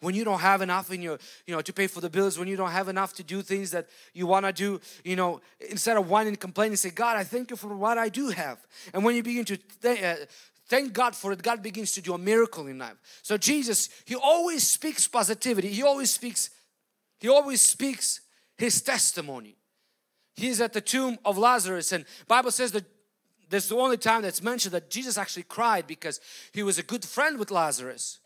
When 0.00 0.14
you 0.14 0.24
don't 0.24 0.40
have 0.40 0.62
enough 0.62 0.90
in 0.90 1.02
your, 1.02 1.18
you 1.46 1.54
know, 1.54 1.60
to 1.60 1.72
pay 1.72 1.86
for 1.86 2.00
the 2.00 2.08
bills, 2.08 2.38
when 2.38 2.48
you 2.48 2.56
don't 2.56 2.70
have 2.70 2.88
enough 2.88 3.12
to 3.14 3.22
do 3.22 3.42
things 3.42 3.70
that 3.72 3.86
you 4.14 4.26
want 4.26 4.46
to 4.46 4.52
do, 4.52 4.80
you 5.04 5.14
know, 5.14 5.42
instead 5.68 5.96
of 5.98 6.08
whining 6.08 6.28
and 6.28 6.40
complaining, 6.40 6.76
say, 6.76 6.90
God, 6.90 7.16
I 7.16 7.24
thank 7.24 7.50
you 7.50 7.56
for 7.56 7.74
what 7.76 7.98
I 7.98 8.08
do 8.08 8.28
have. 8.30 8.58
And 8.94 9.04
when 9.04 9.14
you 9.14 9.22
begin 9.22 9.44
to 9.44 9.56
th- 9.56 10.02
uh, 10.02 10.24
Thank 10.70 10.92
God 10.92 11.16
for 11.16 11.32
it. 11.32 11.42
God 11.42 11.64
begins 11.64 11.90
to 11.92 12.00
do 12.00 12.14
a 12.14 12.18
miracle 12.18 12.68
in 12.68 12.78
life. 12.78 12.94
So 13.22 13.36
Jesus, 13.36 13.88
He 14.04 14.14
always 14.14 14.66
speaks 14.66 15.08
positivity. 15.08 15.68
He 15.68 15.82
always 15.82 16.12
speaks, 16.12 16.48
He 17.18 17.28
always 17.28 17.60
speaks 17.60 18.20
His 18.56 18.80
testimony. 18.80 19.56
He's 20.36 20.60
at 20.60 20.72
the 20.72 20.80
tomb 20.80 21.18
of 21.24 21.36
Lazarus 21.36 21.90
and 21.90 22.04
Bible 22.28 22.52
says 22.52 22.70
that 22.70 22.84
that's 23.50 23.68
the 23.68 23.74
only 23.74 23.96
time 23.96 24.22
that's 24.22 24.42
mentioned 24.42 24.72
that 24.72 24.90
Jesus 24.90 25.18
actually 25.18 25.42
cried 25.42 25.88
because 25.88 26.20
He 26.52 26.62
was 26.62 26.78
a 26.78 26.84
good 26.84 27.04
friend 27.04 27.36
with 27.36 27.50
Lazarus. 27.50 28.19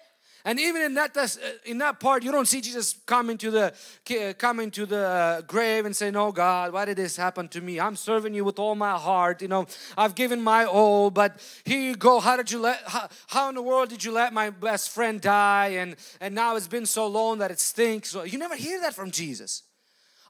And 0.46 0.60
even 0.60 0.82
in 0.82 0.94
that 0.94 1.16
uh, 1.16 1.26
in 1.64 1.78
that 1.78 2.00
part, 2.00 2.22
you 2.22 2.30
don't 2.30 2.46
see 2.46 2.60
Jesus 2.60 2.96
coming 3.06 3.38
to 3.38 3.50
the 3.50 4.34
come 4.36 4.60
into 4.60 4.84
the 4.84 5.06
uh, 5.06 5.40
grave 5.40 5.86
and 5.86 5.96
say, 5.96 6.10
"No, 6.10 6.32
God, 6.32 6.74
why 6.74 6.84
did 6.84 6.98
this 6.98 7.16
happen 7.16 7.48
to 7.48 7.62
me? 7.62 7.80
I'm 7.80 7.96
serving 7.96 8.34
you 8.34 8.44
with 8.44 8.58
all 8.58 8.74
my 8.74 8.98
heart. 8.98 9.40
You 9.40 9.48
know, 9.48 9.66
I've 9.96 10.14
given 10.14 10.42
my 10.42 10.66
all, 10.66 11.10
but 11.10 11.40
here 11.64 11.80
you 11.80 11.96
go. 11.96 12.20
How 12.20 12.36
did 12.36 12.50
you 12.50 12.60
let? 12.60 12.82
How, 12.86 13.08
how 13.28 13.48
in 13.48 13.54
the 13.54 13.62
world 13.62 13.88
did 13.88 14.04
you 14.04 14.12
let 14.12 14.34
my 14.34 14.50
best 14.50 14.90
friend 14.90 15.18
die? 15.18 15.68
And 15.78 15.96
and 16.20 16.34
now 16.34 16.56
it's 16.56 16.68
been 16.68 16.86
so 16.86 17.06
long 17.06 17.38
that 17.38 17.50
it 17.50 17.58
stinks. 17.58 18.14
You 18.14 18.38
never 18.38 18.56
hear 18.56 18.80
that 18.82 18.94
from 18.94 19.10
Jesus. 19.10 19.62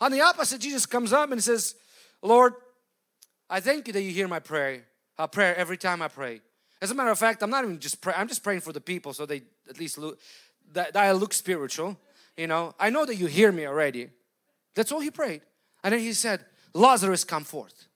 On 0.01 0.13
the 0.13 0.21
opposite, 0.21 0.61
Jesus 0.61 0.87
comes 0.87 1.13
up 1.13 1.33
and 1.33 1.43
says, 1.43 1.75
"Lord, 2.23 2.55
I 3.51 3.59
thank 3.59 3.89
you 3.89 3.93
that 3.95 4.03
you 4.03 4.13
hear 4.13 4.29
my 4.29 4.41
prayer. 4.41 4.85
a 5.19 5.29
prayer 5.29 5.57
every 5.57 5.77
time 5.77 6.03
I 6.03 6.09
pray. 6.09 6.41
As 6.85 6.91
a 6.91 6.95
matter 6.95 7.11
of 7.11 7.19
fact, 7.19 7.43
I'm 7.43 7.49
not 7.49 7.65
even 7.65 7.81
just 7.81 8.03
praying, 8.03 8.21
I'm 8.21 8.29
just 8.29 8.43
praying 8.43 8.61
for 8.61 8.71
the 8.71 8.81
people 8.81 9.15
so 9.15 9.25
they 9.25 9.41
at 9.71 9.81
least 9.81 9.97
look, 9.97 10.21
that, 10.75 10.95
I 10.95 11.13
look 11.13 11.33
spiritual. 11.33 11.97
You 12.37 12.47
know, 12.47 12.75
I 12.79 12.91
know 12.91 13.07
that 13.07 13.15
you 13.15 13.27
hear 13.27 13.51
me 13.51 13.67
already. 13.67 14.11
That's 14.75 14.93
all 14.93 15.01
he 15.01 15.11
prayed. 15.11 15.41
And 15.83 15.95
then 15.95 16.01
he 16.01 16.13
said, 16.13 16.45
Lazarus, 16.75 17.25
come 17.25 17.43
forth. 17.43 17.87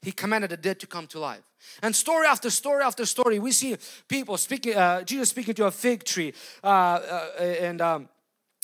He 0.00 0.12
commanded 0.12 0.48
the 0.48 0.56
dead 0.56 0.80
to 0.80 0.86
come 0.86 1.06
to 1.08 1.18
life. 1.18 1.42
And 1.82 1.94
story 1.94 2.26
after 2.26 2.48
story 2.48 2.82
after 2.82 3.04
story, 3.04 3.38
we 3.38 3.52
see 3.52 3.76
people 4.08 4.38
speaking, 4.38 4.74
uh, 4.74 5.02
Jesus 5.02 5.28
speaking 5.28 5.52
to 5.56 5.66
a 5.66 5.70
fig 5.70 6.04
tree, 6.04 6.32
uh, 6.64 6.66
uh, 6.66 7.42
and 7.42 7.82
um, 7.82 8.08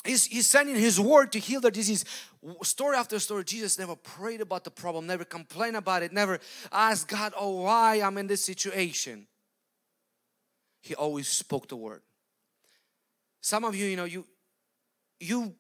he's, 0.03 0.25
he's 0.25 0.47
sending 0.47 0.77
his 0.77 0.99
word 0.99 1.31
to 1.33 1.39
heal 1.39 1.61
the 1.61 1.71
disease. 1.71 2.07
Story 2.63 2.97
after 2.97 3.19
story, 3.19 3.45
Jesus 3.45 3.79
never 3.79 3.97
prayed 3.97 4.41
about 4.41 4.65
the 4.65 4.71
problem, 4.71 5.07
never 5.07 5.27
complained 5.27 5.77
about 5.77 6.03
it, 6.03 6.11
never 6.11 6.41
asked 6.73 7.09
God, 7.09 7.35
oh, 7.39 7.61
why 7.65 8.01
I'm 8.01 8.17
in 8.17 8.29
this 8.29 8.43
situation. 8.43 9.27
He 10.85 10.95
always 10.95 11.29
spoke 11.29 11.67
the 11.69 11.77
word. 11.77 12.03
Some 13.41 13.65
of 13.65 13.75
you, 13.75 13.87
you 13.87 13.97
know, 13.97 14.05
you 14.05 14.27
you 15.19 15.55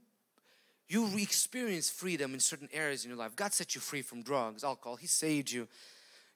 you 0.86 1.16
experience 1.16 1.88
freedom 1.88 2.34
in 2.34 2.40
certain 2.40 2.68
areas 2.74 3.04
in 3.04 3.10
your 3.10 3.18
life. 3.18 3.34
God 3.34 3.54
set 3.54 3.74
you 3.74 3.80
free 3.80 4.02
from 4.02 4.22
drugs, 4.22 4.62
alcohol. 4.64 4.96
He 4.96 5.06
saved 5.06 5.50
you. 5.50 5.66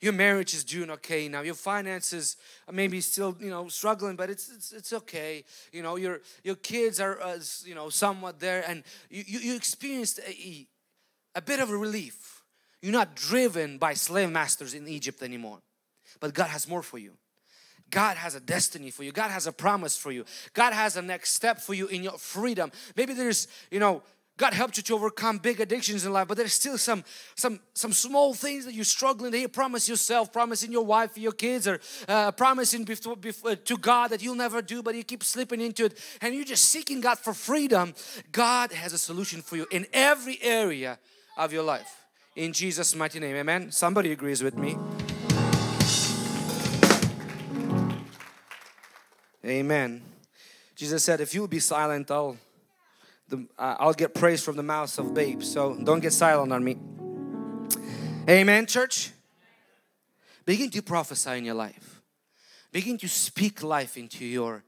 Your 0.01 0.15
marriage 0.15 0.55
is 0.55 0.65
doing 0.65 0.91
okay 0.93 1.29
now. 1.29 1.43
Your 1.43 1.55
finances 1.55 2.39
maybe 2.73 3.03
still, 3.03 3.37
you 3.39 3.51
know, 3.51 3.69
struggling, 3.69 4.17
but 4.17 4.31
it's 4.31 4.49
it's, 4.49 4.73
it's 4.73 4.93
okay. 4.95 5.45
You 5.71 5.83
know, 5.83 5.97
your 5.97 6.23
your 6.43 6.57
kids 6.57 6.99
are, 6.99 7.21
uh, 7.21 7.39
you 7.65 7.75
know, 7.75 7.91
somewhat 7.91 8.41
there, 8.41 8.65
and 8.67 8.85
you 9.11 9.23
you, 9.27 9.39
you 9.41 9.55
experienced 9.55 10.19
a, 10.27 10.67
a 11.35 11.43
bit 11.43 11.61
of 11.61 11.69
a 11.69 11.77
relief. 11.77 12.43
You're 12.81 12.93
not 12.93 13.15
driven 13.15 13.77
by 13.77 13.93
slave 13.93 14.31
masters 14.31 14.73
in 14.73 14.89
Egypt 14.89 15.23
anymore, 15.23 15.59
but 16.21 16.33
God 16.33 16.49
has 16.49 16.67
more 16.67 16.83
for 16.83 16.97
you. 16.97 17.19
God 17.91 18.17
has 18.17 18.35
a 18.35 18.41
destiny 18.41 18.91
for 18.91 19.03
you. 19.03 19.13
God 19.13 19.31
has 19.31 19.47
a 19.47 19.53
promise 19.53 19.97
for 19.97 20.13
you. 20.13 20.25
God 20.53 20.73
has 20.73 20.97
a 20.97 21.03
next 21.03 21.33
step 21.33 21.61
for 21.61 21.75
you 21.75 21.87
in 21.87 22.03
your 22.03 22.19
freedom. 22.19 22.71
Maybe 22.97 23.15
there's, 23.15 23.49
you 23.71 23.81
know, 23.81 24.03
God 24.39 24.55
helped 24.55 24.77
you 24.77 24.85
to 24.85 24.95
overcome 24.95 25.39
big 25.39 25.61
addictions 25.61 26.07
in 26.07 26.13
life, 26.13 26.29
but 26.29 26.37
there's 26.37 26.53
still 26.53 26.79
some 26.79 27.03
some 27.35 27.59
some 27.75 27.93
small 27.93 28.35
things 28.35 28.65
that 28.67 28.73
you're 28.73 28.85
struggling. 28.85 29.33
That 29.33 29.41
you 29.41 29.49
promise 29.49 29.89
yourself, 29.89 30.33
promising 30.33 30.71
your 30.71 30.85
wife, 30.85 31.19
your 31.19 31.33
kids, 31.33 31.67
or 31.67 31.81
uh, 32.07 32.31
promising 32.31 32.85
before, 32.85 33.17
before, 33.17 33.57
to 33.57 33.77
God 33.77 34.11
that 34.11 34.23
you'll 34.23 34.37
never 34.37 34.63
do, 34.63 34.81
but 34.81 34.95
you 34.95 35.03
keep 35.03 35.25
slipping 35.25 35.61
into 35.61 35.87
it, 35.87 35.99
and 36.21 36.37
you're 36.37 36.45
just 36.45 36.67
seeking 36.67 37.01
God 37.01 37.19
for 37.19 37.35
freedom. 37.35 37.95
God 38.31 38.71
has 38.71 38.93
a 38.93 38.99
solution 38.99 39.43
for 39.43 39.57
you 39.57 39.67
in 39.73 39.87
every 39.93 40.39
area 40.41 41.01
of 41.37 41.53
your 41.53 41.65
life. 41.65 42.07
In 42.37 42.53
Jesus' 42.53 42.95
mighty 42.95 43.19
name, 43.19 43.35
Amen. 43.35 43.73
Somebody 43.73 44.13
agrees 44.13 44.41
with 44.41 44.57
me. 44.57 44.79
Amen. 49.45 50.03
Jesus 50.75 51.05
said, 51.05 51.21
if 51.21 51.35
you 51.35 51.47
be 51.47 51.61
silent, 51.61 52.11
I'll, 52.11 52.37
the, 53.29 53.47
uh, 53.59 53.77
I'll 53.79 53.93
get 53.93 54.15
praise 54.15 54.43
from 54.43 54.57
the 54.57 54.63
mouths 54.63 54.99
of 54.99 55.15
babes. 55.15 55.51
So 55.51 55.77
don't 55.83 56.01
get 56.01 56.13
silent 56.13 56.53
on 56.53 56.65
me. 56.65 56.77
Amen, 58.29 58.67
church. 58.67 59.13
Begin 60.45 60.71
to 60.71 60.83
prophesy 60.83 61.39
in 61.39 61.45
your 61.45 61.55
life. 61.55 62.01
Begin 62.73 62.99
to 62.99 63.09
speak 63.09 63.63
life 63.63 63.97
into 63.97 64.25
your 64.25 64.65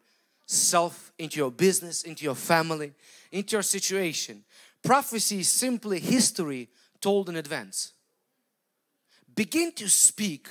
self, 0.46 1.12
into 1.18 1.38
your 1.38 1.50
business, 1.50 2.02
into 2.02 2.24
your 2.24 2.34
family, 2.34 2.92
into 3.30 3.56
your 3.56 3.62
situation. 3.62 4.44
Prophecy 4.82 5.40
is 5.40 5.48
simply 5.48 6.00
history 6.00 6.68
told 7.00 7.28
in 7.28 7.36
advance. 7.36 7.92
Begin 9.34 9.72
to 9.72 9.88
speak 9.88 10.48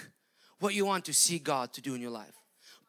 what 0.60 0.74
you 0.74 0.86
want 0.86 1.06
to 1.06 1.14
see 1.14 1.40
God 1.40 1.74
to 1.74 1.82
do 1.82 1.96
in 1.96 2.02
your 2.02 2.12
life 2.12 2.39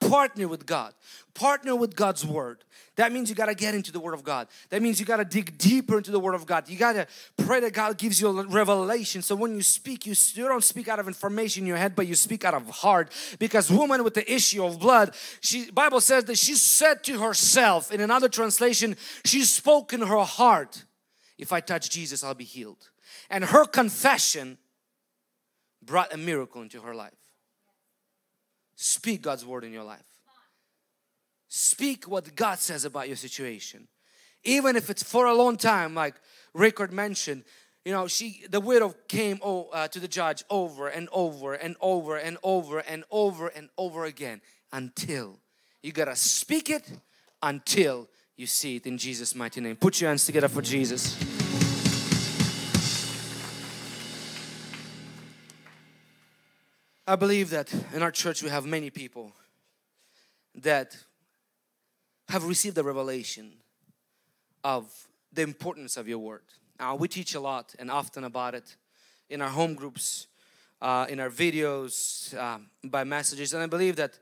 partner 0.01 0.49
with 0.49 0.67
God. 0.67 0.95
Partner 1.35 1.77
with 1.77 1.95
God's 1.95 2.27
Word. 2.27 2.65
That 2.97 3.13
means 3.13 3.31
you 3.31 3.37
got 3.37 3.47
to 3.47 3.55
get 3.55 3.75
into 3.75 3.93
the 3.93 4.01
Word 4.01 4.15
of 4.15 4.25
God. 4.25 4.49
That 4.71 4.83
means 4.83 4.99
you 4.99 5.07
got 5.07 5.19
to 5.19 5.25
dig 5.25 5.57
deeper 5.57 5.97
into 5.97 6.11
the 6.11 6.19
Word 6.19 6.35
of 6.35 6.45
God. 6.47 6.69
You 6.69 6.77
got 6.77 6.95
to 6.95 7.07
pray 7.37 7.61
that 7.61 7.73
God 7.73 7.97
gives 7.97 8.21
you 8.21 8.29
a 8.29 8.47
revelation. 8.47 9.23
So 9.23 9.35
when 9.37 9.55
you 9.55 9.63
speak, 9.63 10.07
you, 10.07 10.15
you 10.35 10.49
don't 10.49 10.65
speak 10.65 10.89
out 10.89 10.99
of 10.99 11.07
information 11.07 11.63
in 11.63 11.67
your 11.69 11.77
head, 11.77 11.95
but 11.95 12.07
you 12.07 12.15
speak 12.15 12.45
out 12.45 12.55
of 12.55 12.69
heart. 12.69 13.13
Because 13.39 13.71
woman 13.71 14.03
with 14.03 14.15
the 14.15 14.33
issue 14.33 14.65
of 14.65 14.81
blood, 14.81 15.15
she 15.41 15.71
Bible 15.71 16.01
says 16.01 16.25
that 16.25 16.39
she 16.39 16.55
said 16.55 17.05
to 17.05 17.21
herself, 17.21 17.93
in 17.93 18.01
another 18.01 18.29
translation, 18.29 18.97
she 19.25 19.43
spoke 19.43 19.93
in 19.93 20.01
her 20.01 20.19
heart, 20.19 20.85
if 21.39 21.53
I 21.53 21.61
touch 21.61 21.91
Jesus, 21.91 22.25
I'll 22.25 22.35
be 22.35 22.45
healed. 22.45 22.91
And 23.31 23.45
her 23.45 23.65
confession 23.65 24.59
brought 25.83 26.13
a 26.13 26.17
miracle 26.17 26.63
into 26.63 26.81
her 26.83 26.95
life. 26.95 27.20
Speak 28.83 29.21
God's 29.21 29.45
word 29.45 29.63
in 29.65 29.75
your 29.75 29.85
life. 29.85 30.07
Speak 31.49 32.09
what 32.09 32.35
God 32.35 32.59
says 32.59 32.87
about 32.87 33.09
your 33.09 33.17
situation. 33.17 33.89
Even 34.43 34.75
if 34.75 34.89
it's 34.89 35.03
for 35.03 35.27
a 35.27 35.35
long 35.35 35.59
time, 35.59 35.95
like 35.95 36.15
Rickard 36.55 36.91
mentioned, 36.91 37.45
you 37.85 37.93
know, 37.93 38.09
she, 38.09 38.43
the 38.49 38.59
widow 38.59 38.95
came 39.07 39.39
oh, 39.43 39.69
uh, 39.75 39.89
to 39.89 40.01
the 40.01 40.09
judge 40.09 40.45
over 40.49 40.89
and 40.89 41.11
over 41.13 41.53
and 41.53 41.77
over 41.83 42.17
and 42.17 42.39
over 42.43 42.79
and 42.79 43.05
over 43.11 43.49
and 43.49 43.69
over 43.77 44.07
again 44.07 44.41
until 44.73 45.39
you 45.83 45.93
gotta 45.93 46.17
speak 46.17 46.71
it 46.71 46.91
until 47.43 48.09
you 48.35 48.47
see 48.47 48.77
it 48.77 48.87
in 48.87 48.97
Jesus' 48.97 49.35
mighty 49.35 49.61
name. 49.61 49.77
Put 49.77 50.01
your 50.01 50.09
hands 50.09 50.25
together 50.25 50.49
for 50.49 50.63
Jesus. 50.63 51.40
I 57.11 57.17
believe 57.17 57.51
that 57.51 57.75
in 57.93 58.05
our 58.05 58.13
church 58.13 58.41
we 58.41 58.51
have 58.51 58.65
many 58.65 58.89
people 58.89 59.33
that 60.55 60.97
have 62.29 62.45
received 62.45 62.77
the 62.77 62.85
revelation 62.85 63.55
of 64.63 65.09
the 65.33 65.43
importance 65.43 65.97
of 65.97 66.07
your 66.07 66.19
word. 66.19 66.45
Now 66.79 66.95
we 66.95 67.09
teach 67.09 67.35
a 67.35 67.41
lot 67.41 67.75
and 67.81 67.91
often 67.91 68.23
about 68.23 68.55
it 68.55 68.77
in 69.29 69.43
our 69.43 69.49
home 69.49 69.75
groups, 69.75 70.29
uh, 70.81 71.07
in 71.09 71.19
our 71.19 71.31
videos, 71.31 72.33
uh, 72.39 72.59
by 72.85 73.03
messages, 73.03 73.55
and 73.55 73.63
I 73.65 73.67
believe 73.67 73.97
that 73.97 74.17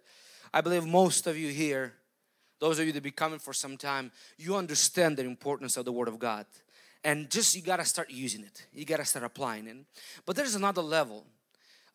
I 0.54 0.62
believe 0.62 0.86
most 0.86 1.26
of 1.26 1.36
you 1.36 1.50
here, 1.50 1.92
those 2.58 2.78
of 2.78 2.86
you 2.86 2.92
that 2.92 3.02
be 3.02 3.10
coming 3.10 3.38
for 3.38 3.52
some 3.52 3.76
time, 3.76 4.10
you 4.38 4.56
understand 4.56 5.18
the 5.18 5.24
importance 5.24 5.76
of 5.76 5.84
the 5.84 5.92
Word 5.92 6.08
of 6.08 6.18
God, 6.18 6.46
and 7.04 7.28
just 7.28 7.54
you 7.54 7.60
gotta 7.60 7.84
start 7.84 8.10
using 8.10 8.44
it. 8.44 8.66
You 8.72 8.86
gotta 8.86 9.04
start 9.04 9.26
applying 9.26 9.66
it. 9.66 9.76
But 10.24 10.36
there's 10.36 10.54
another 10.54 10.80
level 10.80 11.26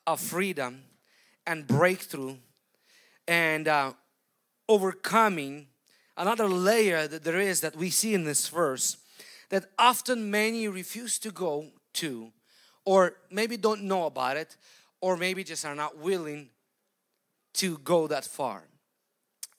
of 0.06 0.20
freedom 0.20 0.84
and 1.46 1.68
breakthrough 1.68 2.36
and 3.28 3.68
uh, 3.68 3.94
overcoming 4.68 5.68
another 6.18 6.48
layer 6.48 7.08
that 7.08 7.24
there 7.24 7.40
is 7.40 7.62
that 7.62 7.76
we 7.76 7.90
see 7.90 8.14
in 8.14 8.24
this 8.24 8.48
verse 8.48 8.98
that 9.50 9.66
often 9.78 10.32
many 10.32 10.68
refuse 10.68 11.20
to 11.20 11.32
go 11.32 11.68
to 11.94 12.32
or 12.86 13.16
maybe 13.32 13.58
don't 13.58 13.84
know 13.84 14.06
about 14.06 14.38
it 14.38 14.58
or 15.02 15.18
maybe 15.18 15.44
just 15.44 15.66
are 15.66 15.76
not 15.76 15.98
willing 15.98 16.50
to 17.54 17.78
go 17.80 18.08
that 18.08 18.26
far. 18.26 18.64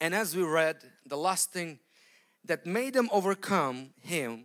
And 0.01 0.15
as 0.15 0.35
we 0.35 0.43
read, 0.43 0.77
the 1.07 1.17
last 1.17 1.53
thing 1.53 1.79
that 2.45 2.67
made 2.67 2.95
them 2.95 3.09
overcome 3.13 3.91
him, 4.03 4.45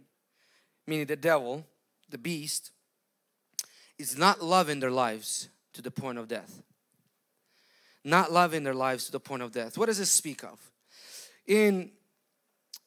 meaning 0.88 1.08
the 1.08 1.16
devil, 1.16 1.66
the 2.10 2.18
beast, 2.18 2.72
is 3.98 4.18
not 4.18 4.42
loving 4.42 4.80
their 4.80 4.92
lives 4.92 5.50
to 5.74 5.82
the 5.82 5.92
point 5.92 6.18
of 6.18 6.28
death. 6.28 6.62
Not 8.04 8.32
loving 8.32 8.64
their 8.64 8.74
lives 8.74 9.06
to 9.06 9.12
the 9.12 9.20
point 9.20 9.44
of 9.44 9.52
death. 9.52 9.78
What 9.78 9.88
does 9.88 9.98
this 9.98 10.12
speak 10.12 10.44
of? 10.44 10.60
In, 11.46 11.92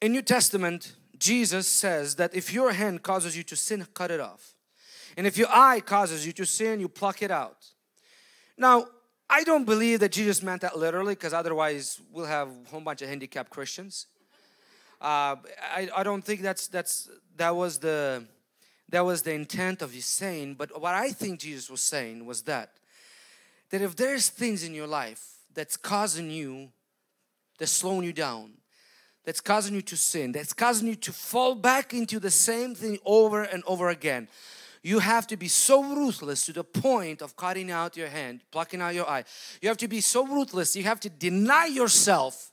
in 0.00 0.12
New 0.12 0.22
Testament, 0.22 0.94
Jesus 1.18 1.66
says 1.66 2.16
that 2.16 2.34
if 2.34 2.52
your 2.52 2.72
hand 2.72 3.02
causes 3.02 3.36
you 3.36 3.42
to 3.44 3.56
sin, 3.56 3.86
cut 3.94 4.10
it 4.10 4.20
off. 4.20 4.54
And 5.16 5.26
if 5.26 5.36
your 5.36 5.48
eye 5.50 5.80
causes 5.80 6.26
you 6.26 6.32
to 6.32 6.46
sin, 6.46 6.80
you 6.80 6.88
pluck 6.88 7.22
it 7.22 7.30
out. 7.30 7.66
Now, 8.56 8.86
I 9.28 9.44
don't 9.44 9.64
believe 9.64 10.00
that 10.00 10.12
Jesus 10.12 10.42
meant 10.42 10.62
that 10.62 10.78
literally 10.78 11.14
because 11.14 11.32
otherwise 11.32 12.00
we'll 12.10 12.26
have 12.26 12.48
a 12.48 12.70
whole 12.70 12.80
bunch 12.80 13.02
of 13.02 13.08
handicapped 13.08 13.50
Christians. 13.50 14.06
Uh, 15.00 15.36
I, 15.60 15.88
I 15.96 16.02
don't 16.02 16.22
think 16.22 16.42
that's 16.42 16.68
that's 16.68 17.08
that 17.36 17.56
was 17.56 17.78
the 17.78 18.24
that 18.92 19.04
was 19.06 19.22
the 19.22 19.32
intent 19.32 19.82
of 19.82 19.92
his 19.92 20.06
saying 20.06 20.54
but 20.54 20.80
what 20.80 20.94
I 20.94 21.10
think 21.10 21.40
Jesus 21.40 21.68
was 21.68 21.82
saying 21.82 22.24
was 22.24 22.42
that 22.42 22.70
that 23.70 23.80
if 23.80 23.96
there's 23.96 24.28
things 24.28 24.62
in 24.62 24.74
your 24.74 24.86
life 24.86 25.38
that's 25.52 25.76
causing 25.76 26.30
you 26.30 26.68
that's 27.58 27.72
slowing 27.72 28.04
you 28.04 28.12
down 28.12 28.52
that's 29.24 29.40
causing 29.40 29.74
you 29.74 29.82
to 29.82 29.96
sin 29.96 30.30
that's 30.30 30.52
causing 30.52 30.86
you 30.86 30.94
to 30.94 31.12
fall 31.12 31.54
back 31.54 31.92
into 31.92 32.20
the 32.20 32.30
same 32.30 32.74
thing 32.74 32.98
over 33.04 33.42
and 33.42 33.64
over 33.66 33.88
again 33.88 34.28
you 34.82 34.98
have 34.98 35.26
to 35.28 35.36
be 35.36 35.48
so 35.48 35.82
ruthless 35.82 36.44
to 36.46 36.52
the 36.52 36.64
point 36.64 37.22
of 37.22 37.34
cutting 37.36 37.70
out 37.70 37.96
your 37.96 38.08
hand 38.08 38.42
plucking 38.50 38.80
out 38.82 38.94
your 38.94 39.08
eye. 39.08 39.24
You 39.62 39.68
have 39.68 39.78
to 39.78 39.88
be 39.88 40.02
so 40.02 40.26
ruthless 40.26 40.76
you 40.76 40.84
have 40.84 41.00
to 41.00 41.10
deny 41.10 41.66
yourself. 41.66 42.50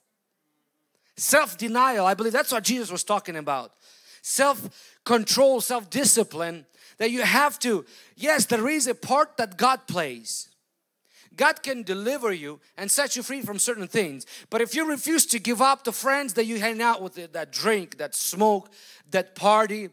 Self-denial 1.17 2.06
i 2.06 2.13
believe 2.13 2.32
that's 2.32 2.54
what 2.54 2.63
jesus 2.63 2.89
was 2.89 3.04
talking 3.04 3.36
about 3.36 3.73
self-control 4.21 5.62
self-discipline 5.62 6.65
that 6.97 7.12
you 7.12 7.21
have 7.21 7.58
to 7.60 7.86
yes 8.15 8.45
there 8.45 8.67
is 8.67 8.88
a 8.88 8.95
part 8.95 9.38
that 9.38 9.58
god 9.58 9.88
plays 9.88 10.49
God 11.39 11.63
can 11.63 11.84
deliver 11.84 12.34
you 12.34 12.60
and 12.77 12.91
set 12.91 13.15
you 13.15 13.23
free 13.23 13.41
from 13.41 13.60
certain 13.60 13.88
things. 13.88 14.25
But 14.49 14.60
if 14.60 14.75
you 14.75 14.86
refuse 14.86 15.25
to 15.27 15.39
give 15.39 15.62
up 15.62 15.86
the 15.86 15.93
friends 15.93 16.34
that 16.34 16.43
you 16.43 16.60
hang 16.60 16.82
out 16.82 17.01
with, 17.01 17.32
that 17.32 17.53
drink, 17.53 17.97
that 17.97 18.13
smoke, 18.13 18.69
that 19.12 19.36
party, 19.36 19.88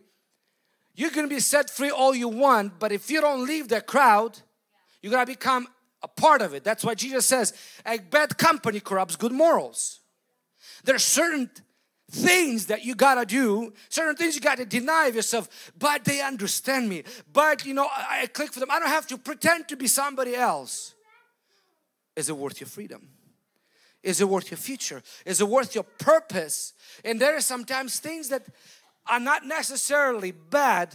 you're 0.97 1.13
gonna 1.13 1.29
be 1.29 1.39
set 1.39 1.71
free 1.71 1.91
all 1.91 2.17
you 2.17 2.27
want. 2.27 2.81
But 2.81 2.91
if 2.91 3.13
you 3.13 3.21
don't 3.21 3.47
leave 3.47 3.69
that 3.69 3.87
crowd, 3.87 4.41
you're 5.01 5.13
gonna 5.13 5.25
become 5.25 5.69
a 6.03 6.09
part 6.09 6.43
of 6.43 6.53
it. 6.53 6.65
That's 6.65 6.85
why 6.85 6.95
Jesus 6.95 7.25
says, 7.27 7.53
a 7.87 7.99
bad 7.99 8.39
company 8.39 8.81
corrupts 8.81 9.15
good 9.15 9.31
morals. 9.31 10.01
There 10.83 10.97
are 10.97 10.99
certain 10.99 11.49
things 12.11 12.67
that 12.67 12.85
you 12.85 12.95
gotta 12.95 13.27
do, 13.27 13.73
certain 13.89 14.15
things 14.15 14.35
you 14.35 14.41
gotta 14.41 14.65
deny 14.65 15.07
of 15.07 15.15
yourself, 15.15 15.73
but 15.79 16.05
they 16.05 16.21
understand 16.21 16.89
me. 16.89 17.03
But 17.33 17.67
you 17.67 17.75
know, 17.75 17.87
I, 17.87 18.23
I 18.23 18.27
click 18.27 18.53
for 18.53 18.61
them. 18.61 18.71
I 18.71 18.79
don't 18.79 18.89
have 18.89 19.07
to 19.09 19.19
pretend 19.19 19.69
to 19.69 19.77
be 19.77 19.87
somebody 19.87 20.35
else. 20.35 20.95
Is 22.15 22.29
it 22.29 22.37
worth 22.37 22.61
your 22.61 22.69
freedom? 22.69 23.09
Is 24.03 24.21
it 24.21 24.29
worth 24.29 24.51
your 24.51 24.59
future? 24.59 25.03
Is 25.25 25.41
it 25.41 25.49
worth 25.49 25.75
your 25.75 25.85
purpose? 25.85 26.75
And 27.05 27.21
there 27.21 27.37
are 27.37 27.41
sometimes 27.41 27.99
things 27.99 28.29
that 28.29 28.47
are 29.07 29.21
not 29.21 29.45
necessarily 29.45 30.31
bad, 30.31 30.95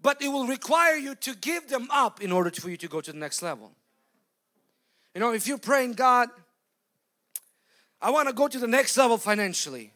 but 0.00 0.20
it 0.20 0.28
will 0.28 0.46
require 0.46 0.96
you 0.96 1.14
to 1.14 1.34
give 1.34 1.68
them 1.68 1.88
up 1.90 2.20
in 2.22 2.30
order 2.30 2.50
for 2.50 2.68
you 2.68 2.76
to 2.76 2.88
go 2.88 3.00
to 3.00 3.10
the 3.10 3.18
next 3.18 3.42
level. 3.42 3.72
You 5.14 5.20
know, 5.20 5.32
if 5.32 5.46
you're 5.46 5.56
praying, 5.56 5.94
God, 5.94 6.28
I 8.00 8.10
want 8.10 8.28
to 8.28 8.34
go 8.34 8.48
to 8.48 8.58
the 8.58 8.66
next 8.66 8.96
level 8.96 9.18
financially. 9.18 9.92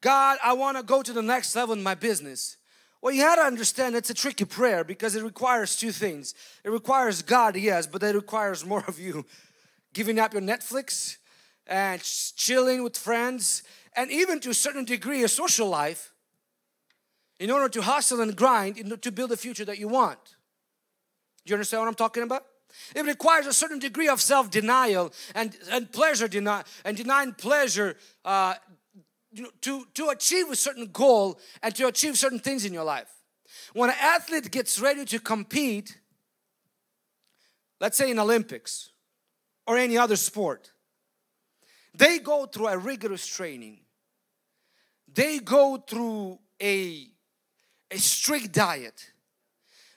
God, 0.00 0.38
I 0.42 0.52
want 0.54 0.76
to 0.76 0.82
go 0.82 1.02
to 1.02 1.12
the 1.12 1.22
next 1.22 1.54
level 1.54 1.74
in 1.74 1.82
my 1.82 1.94
business. 1.94 2.56
Well, 3.00 3.12
you 3.12 3.22
have 3.22 3.38
to 3.38 3.44
understand 3.44 3.94
it's 3.94 4.10
a 4.10 4.14
tricky 4.14 4.44
prayer 4.44 4.84
because 4.84 5.16
it 5.16 5.22
requires 5.22 5.76
two 5.76 5.92
things. 5.92 6.34
It 6.64 6.70
requires 6.70 7.22
God, 7.22 7.56
yes, 7.56 7.86
but 7.86 8.02
it 8.02 8.14
requires 8.14 8.64
more 8.64 8.84
of 8.86 8.98
you 8.98 9.24
giving 9.92 10.18
up 10.18 10.32
your 10.32 10.42
Netflix 10.42 11.16
and 11.66 12.02
chilling 12.02 12.82
with 12.82 12.96
friends 12.96 13.62
and 13.94 14.10
even 14.10 14.40
to 14.40 14.50
a 14.50 14.54
certain 14.54 14.84
degree 14.84 15.22
a 15.22 15.28
social 15.28 15.68
life 15.68 16.12
in 17.38 17.50
order 17.50 17.68
to 17.68 17.82
hustle 17.82 18.20
and 18.20 18.36
grind 18.36 18.76
to 19.02 19.12
build 19.12 19.32
a 19.32 19.36
future 19.36 19.64
that 19.64 19.78
you 19.78 19.88
want. 19.88 20.18
Do 21.44 21.50
you 21.50 21.56
understand 21.56 21.82
what 21.82 21.88
I'm 21.88 21.94
talking 21.94 22.22
about? 22.22 22.44
It 22.94 23.04
requires 23.04 23.46
a 23.46 23.52
certain 23.52 23.78
degree 23.78 24.08
of 24.08 24.20
self-denial 24.20 25.12
and, 25.34 25.56
and 25.70 25.90
pleasure 25.90 26.28
deny 26.28 26.64
and 26.84 26.96
denying 26.96 27.32
pleasure 27.32 27.96
uh, 28.24 28.54
to, 29.62 29.86
to 29.94 30.08
achieve 30.08 30.50
a 30.50 30.56
certain 30.56 30.86
goal 30.86 31.38
and 31.62 31.74
to 31.76 31.86
achieve 31.86 32.18
certain 32.18 32.38
things 32.38 32.64
in 32.64 32.72
your 32.72 32.84
life. 32.84 33.08
When 33.72 33.90
an 33.90 33.96
athlete 34.00 34.50
gets 34.50 34.78
ready 34.80 35.04
to 35.06 35.18
compete, 35.18 35.98
let's 37.80 37.96
say 37.96 38.10
in 38.10 38.18
Olympics 38.18 38.90
or 39.66 39.78
any 39.78 39.96
other 39.96 40.16
sport, 40.16 40.72
they 41.94 42.18
go 42.18 42.46
through 42.46 42.68
a 42.68 42.78
rigorous 42.78 43.26
training. 43.26 43.80
They 45.12 45.38
go 45.38 45.76
through 45.76 46.38
a, 46.60 47.06
a 47.90 47.98
strict 47.98 48.52
diet 48.52 49.11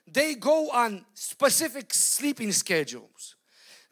they 0.07 0.35
go 0.35 0.69
on 0.71 1.05
specific 1.13 1.93
sleeping 1.93 2.51
schedules. 2.51 3.35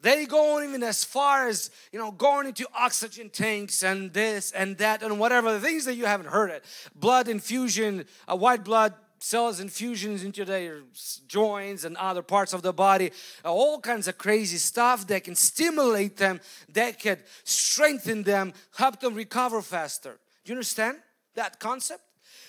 They 0.00 0.26
go 0.26 0.56
on 0.56 0.64
even 0.64 0.82
as 0.82 1.02
far 1.02 1.48
as, 1.48 1.70
you 1.90 1.98
know, 1.98 2.10
going 2.10 2.46
into 2.46 2.68
oxygen 2.74 3.30
tanks 3.30 3.82
and 3.82 4.12
this 4.12 4.52
and 4.52 4.76
that 4.76 5.02
and 5.02 5.18
whatever, 5.18 5.52
the 5.52 5.60
things 5.60 5.86
that 5.86 5.94
you 5.94 6.04
haven't 6.04 6.28
heard 6.28 6.50
it. 6.50 6.62
Blood 6.94 7.26
infusion, 7.26 8.04
uh, 8.28 8.36
white 8.36 8.64
blood 8.64 8.92
cells 9.18 9.60
infusions 9.60 10.22
into 10.22 10.44
their 10.44 10.82
joints 11.26 11.84
and 11.84 11.96
other 11.96 12.20
parts 12.20 12.52
of 12.52 12.60
the 12.60 12.72
body, 12.72 13.10
uh, 13.44 13.52
all 13.52 13.80
kinds 13.80 14.06
of 14.06 14.18
crazy 14.18 14.58
stuff 14.58 15.06
that 15.06 15.24
can 15.24 15.34
stimulate 15.34 16.18
them, 16.18 16.38
that 16.68 16.98
can 16.98 17.16
strengthen 17.44 18.22
them, 18.22 18.52
help 18.76 19.00
them 19.00 19.14
recover 19.14 19.62
faster. 19.62 20.18
Do 20.44 20.52
you 20.52 20.56
understand 20.56 20.98
that 21.34 21.58
concept? 21.58 22.02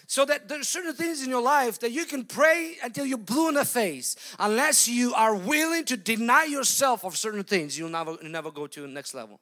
So 0.08 0.24
that 0.26 0.48
there's 0.48 0.70
certain 0.70 0.94
things 0.94 1.24
in 1.24 1.30
your 1.30 1.42
life 1.42 1.80
that 1.80 1.92
you 1.92 2.06
can 2.06 2.26
pray 2.26 2.76
until 2.84 3.06
you're 3.06 3.18
blue 3.18 3.50
in 3.50 3.56
the 3.56 3.66
face. 3.66 4.16
Unless 4.40 4.88
you 4.88 5.14
are 5.14 5.36
willing 5.36 5.84
to 5.86 5.98
deny 5.98 6.44
yourself 6.44 7.04
of 7.04 7.18
certain 7.18 7.44
things, 7.44 7.78
you'll 7.78 7.90
never, 7.90 8.18
you'll 8.22 8.32
never 8.32 8.52
go 8.52 8.68
to 8.68 8.82
the 8.82 8.88
next 8.88 9.14
level. 9.14 9.40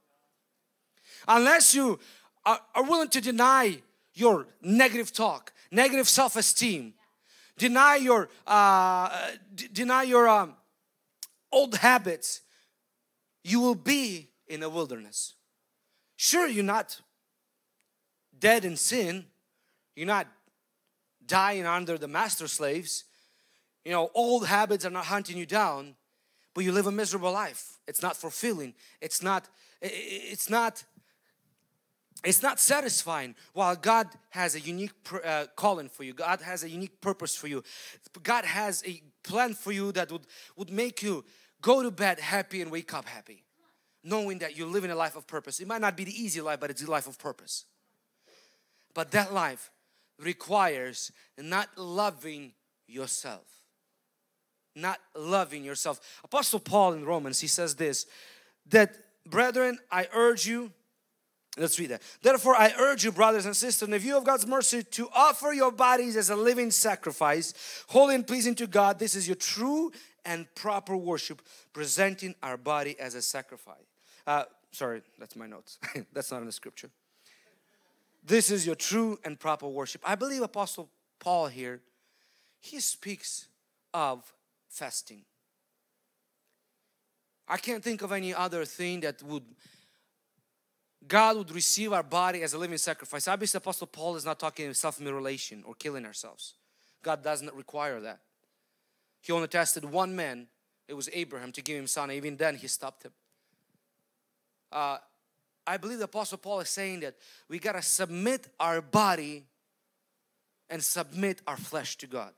Unless 1.28 1.76
you 1.76 2.00
are, 2.46 2.60
are 2.76 2.84
willing 2.84 3.10
to 3.10 3.22
deny 3.22 3.82
your 4.14 4.48
negative 4.62 5.12
talk, 5.12 5.52
negative 5.72 6.08
self-esteem, 6.08 6.94
deny 7.58 7.96
your 7.96 8.30
uh, 8.48 9.32
deny 9.74 10.04
your 10.04 10.28
um, 10.28 10.56
old 11.52 11.76
habits, 11.76 12.42
you 13.44 13.60
will 13.60 13.76
be 13.76 14.30
in 14.48 14.64
a 14.64 14.70
wilderness. 14.70 15.34
Sure, 16.16 16.48
you're 16.48 16.64
not 16.64 17.02
dead 18.38 18.66
in 18.66 18.78
sin. 18.78 19.26
You're 19.96 20.08
not 20.08 20.28
dying 21.28 21.66
under 21.66 21.98
the 21.98 22.08
master 22.08 22.48
slaves. 22.48 23.04
You 23.86 23.92
know, 23.92 24.10
old 24.14 24.48
habits 24.48 24.86
are 24.86 24.90
not 24.90 25.06
hunting 25.06 25.38
you 25.38 25.46
down, 25.46 25.96
but 26.54 26.64
you 26.64 26.72
live 26.72 26.88
a 26.88 26.92
miserable 26.92 27.32
life. 27.32 27.78
It's 27.88 28.02
not 28.02 28.16
fulfilling. 28.16 28.74
It's 29.02 29.22
not, 29.22 29.48
it's 29.82 30.50
not, 30.50 30.84
it's 32.24 32.42
not 32.42 32.60
satisfying. 32.60 33.36
While 33.54 33.76
God 33.76 34.08
has 34.30 34.56
a 34.56 34.60
unique 34.60 34.92
uh, 35.24 35.46
calling 35.56 35.90
for 35.90 36.04
you, 36.04 36.14
God 36.14 36.42
has 36.42 36.64
a 36.64 36.70
unique 36.70 37.02
purpose 37.02 37.36
for 37.36 37.48
you. 37.48 37.64
God 38.22 38.46
has 38.46 38.84
a 38.86 39.02
plan 39.24 39.54
for 39.54 39.72
you 39.72 39.92
that 39.94 40.12
would, 40.12 40.26
would 40.56 40.70
make 40.70 41.04
you 41.04 41.26
go 41.62 41.84
to 41.84 41.92
bed 41.92 42.20
happy 42.20 42.62
and 42.62 42.72
wake 42.72 42.94
up 42.94 43.08
happy. 43.08 43.44
Knowing 44.06 44.40
that 44.40 44.58
you're 44.58 44.68
living 44.68 44.92
a 44.92 44.96
life 44.96 45.16
of 45.16 45.26
purpose. 45.28 45.60
It 45.62 45.68
might 45.68 45.80
not 45.82 45.96
be 45.96 46.04
the 46.04 46.22
easy 46.24 46.42
life, 46.42 46.60
but 46.60 46.70
it's 46.70 46.84
a 46.84 46.92
life 46.92 47.08
of 47.08 47.18
purpose. 47.18 47.66
But 48.94 49.12
that 49.12 49.34
life 49.34 49.72
requires 50.20 51.12
not 51.38 51.70
loving 51.78 52.54
yourself. 52.88 53.46
Not 54.76 55.00
loving 55.16 55.64
yourself. 55.64 56.00
Apostle 56.24 56.60
Paul 56.60 56.94
in 56.94 57.06
Romans, 57.06 57.40
he 57.40 57.48
says 57.48 57.76
this 57.76 58.06
that, 58.70 58.96
brethren, 59.28 59.78
I 59.92 60.08
urge 60.14 60.48
you. 60.48 60.72
Let's 61.58 61.78
read 61.78 61.92
that. 61.92 62.02
Therefore, 62.24 62.56
I 62.56 62.74
urge 62.80 63.04
you, 63.04 63.12
brothers 63.12 63.46
and 63.46 63.56
sisters, 63.56 63.86
in 63.86 63.92
the 63.92 64.00
view 64.00 64.18
of 64.18 64.24
God's 64.24 64.48
mercy, 64.48 64.82
to 64.84 65.08
offer 65.14 65.54
your 65.54 65.72
bodies 65.72 66.18
as 66.18 66.32
a 66.32 66.36
living 66.36 66.72
sacrifice, 66.72 67.54
holy 67.90 68.16
and 68.16 68.26
pleasing 68.26 68.56
to 68.56 68.66
God. 68.66 68.98
This 68.98 69.14
is 69.14 69.28
your 69.28 69.36
true 69.36 69.92
and 70.26 70.48
proper 70.56 70.98
worship, 70.98 71.44
presenting 71.72 72.34
our 72.42 72.58
body 72.58 73.00
as 73.00 73.14
a 73.14 73.22
sacrifice. 73.22 73.76
Uh, 74.26 74.46
sorry, 74.72 75.04
that's 75.20 75.36
my 75.36 75.46
notes. 75.46 75.78
that's 76.14 76.32
not 76.32 76.40
in 76.40 76.48
the 76.48 76.52
scripture. 76.52 76.90
This 78.26 78.50
is 78.50 78.66
your 78.66 78.76
true 78.76 79.20
and 79.26 79.40
proper 79.40 79.68
worship. 79.68 80.02
I 80.06 80.16
believe 80.16 80.42
Apostle 80.42 80.90
Paul 81.20 81.48
here, 81.48 81.82
he 82.60 82.80
speaks 82.80 83.48
of 83.94 84.32
fasting. 84.70 85.24
I 87.48 87.58
can't 87.58 87.84
think 87.84 88.02
of 88.02 88.12
any 88.12 88.34
other 88.34 88.64
thing 88.66 89.02
that 89.02 89.22
would 89.24 89.44
God 91.06 91.36
would 91.36 91.52
receive 91.52 91.92
our 91.92 92.04
body 92.04 92.44
as 92.44 92.54
a 92.54 92.58
living 92.58 92.78
sacrifice. 92.78 93.28
Obviously, 93.28 93.58
Apostle 93.58 93.88
Paul 93.88 94.16
is 94.16 94.24
not 94.24 94.40
talking 94.40 94.74
self-mutilation 94.74 95.64
or 95.66 95.76
killing 95.76 96.06
ourselves. 96.06 96.54
God 97.02 97.22
doesn't 97.22 97.54
require 97.54 98.00
that. 98.00 98.20
He 99.22 99.34
only 99.34 99.50
tested 99.50 99.84
one 99.84 100.16
man, 100.16 100.48
it 100.88 100.94
was 100.94 101.10
Abraham, 101.12 101.52
to 101.52 101.62
give 101.62 101.78
him 101.78 101.88
son. 101.88 102.10
Even 102.12 102.38
then, 102.38 102.56
he 102.56 102.68
stopped 102.68 103.04
him. 103.04 103.12
Uh, 104.72 104.98
I 105.66 105.78
believe 105.78 106.00
the 106.00 106.06
Apostle 106.06 106.38
Paul 106.38 106.60
is 106.60 106.70
saying 106.70 107.02
that 107.02 107.16
we 107.48 107.60
got 107.60 107.74
to 107.74 107.82
submit 107.82 108.48
our 108.60 108.82
body 108.82 109.46
and 110.70 110.84
submit 110.84 111.42
our 111.48 111.58
flesh 111.58 111.98
to 111.98 112.08
God. 112.08 112.34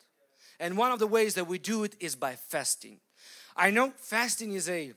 And 0.60 0.78
one 0.78 0.92
of 0.92 1.00
the 1.00 1.08
ways 1.08 1.34
that 1.36 1.48
we 1.48 1.58
do 1.58 1.84
it 1.84 1.96
is 2.00 2.16
by 2.16 2.36
fasting. 2.36 3.00
I 3.56 3.72
know 3.72 3.94
fasting 3.98 4.54
is 4.54 4.70
a, 4.70 4.94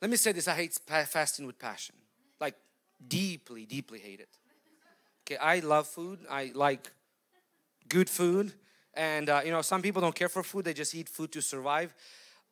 let 0.00 0.10
me 0.10 0.16
say 0.16 0.32
this, 0.32 0.48
I 0.48 0.54
hate 0.54 0.78
fasting 0.86 1.46
with 1.46 1.58
passion. 1.58 1.94
Like 2.40 2.54
deeply, 3.06 3.66
deeply 3.66 3.98
hate 3.98 4.20
it. 4.20 4.28
Okay, 5.22 5.36
I 5.36 5.58
love 5.60 5.86
food. 5.86 6.20
I 6.30 6.52
like 6.54 6.92
good 7.88 8.08
food. 8.08 8.52
And 8.94 9.28
uh, 9.28 9.42
you 9.44 9.50
know, 9.50 9.62
some 9.62 9.82
people 9.82 10.00
don't 10.00 10.14
care 10.14 10.28
for 10.28 10.42
food, 10.42 10.64
they 10.64 10.72
just 10.72 10.94
eat 10.94 11.08
food 11.08 11.32
to 11.32 11.42
survive. 11.42 11.94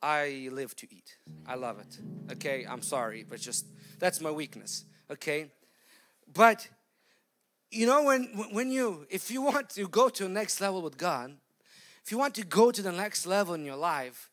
I 0.04 0.50
live 0.52 0.76
to 0.76 0.86
eat. 0.94 1.16
I 1.46 1.54
love 1.54 1.78
it. 1.78 1.98
Okay, 2.32 2.66
I'm 2.68 2.82
sorry, 2.82 3.24
but 3.26 3.40
just 3.40 3.64
that's 3.98 4.20
my 4.20 4.30
weakness. 4.30 4.84
Okay, 5.10 5.50
but 6.30 6.68
you 7.70 7.86
know 7.86 8.04
when 8.04 8.24
when 8.52 8.70
you 8.70 9.06
if 9.08 9.30
you 9.30 9.40
want 9.40 9.70
to 9.70 9.88
go 9.88 10.10
to 10.10 10.24
the 10.24 10.28
next 10.28 10.60
level 10.60 10.82
with 10.82 10.98
God, 10.98 11.34
if 12.04 12.12
you 12.12 12.18
want 12.18 12.34
to 12.34 12.44
go 12.44 12.70
to 12.70 12.82
the 12.82 12.92
next 12.92 13.26
level 13.26 13.54
in 13.54 13.64
your 13.64 13.76
life, 13.76 14.28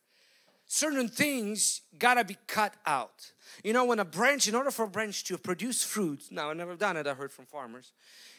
certain 0.68 1.08
things 1.08 1.82
gotta 1.98 2.26
be 2.26 2.36
cut 2.48 2.74
out. 2.86 3.32
You 3.64 3.72
know, 3.72 3.86
when 3.86 4.00
a 4.00 4.06
branch, 4.06 4.50
in 4.50 4.56
order 4.56 4.72
for 4.72 4.84
a 4.84 4.90
branch 4.90 5.24
to 5.26 5.38
produce 5.38 5.86
fruit, 5.86 6.24
now 6.32 6.50
I've 6.50 6.58
never 6.58 6.76
done 6.76 6.98
it, 6.98 7.08
I 7.08 7.14
heard 7.14 7.32
from 7.32 7.46
farmers, 7.46 7.94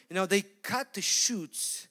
you 0.07 0.13
know, 0.13 0.27
they 0.27 0.43
cut 0.61 0.93
the 0.93 1.01
shoots 1.01 1.87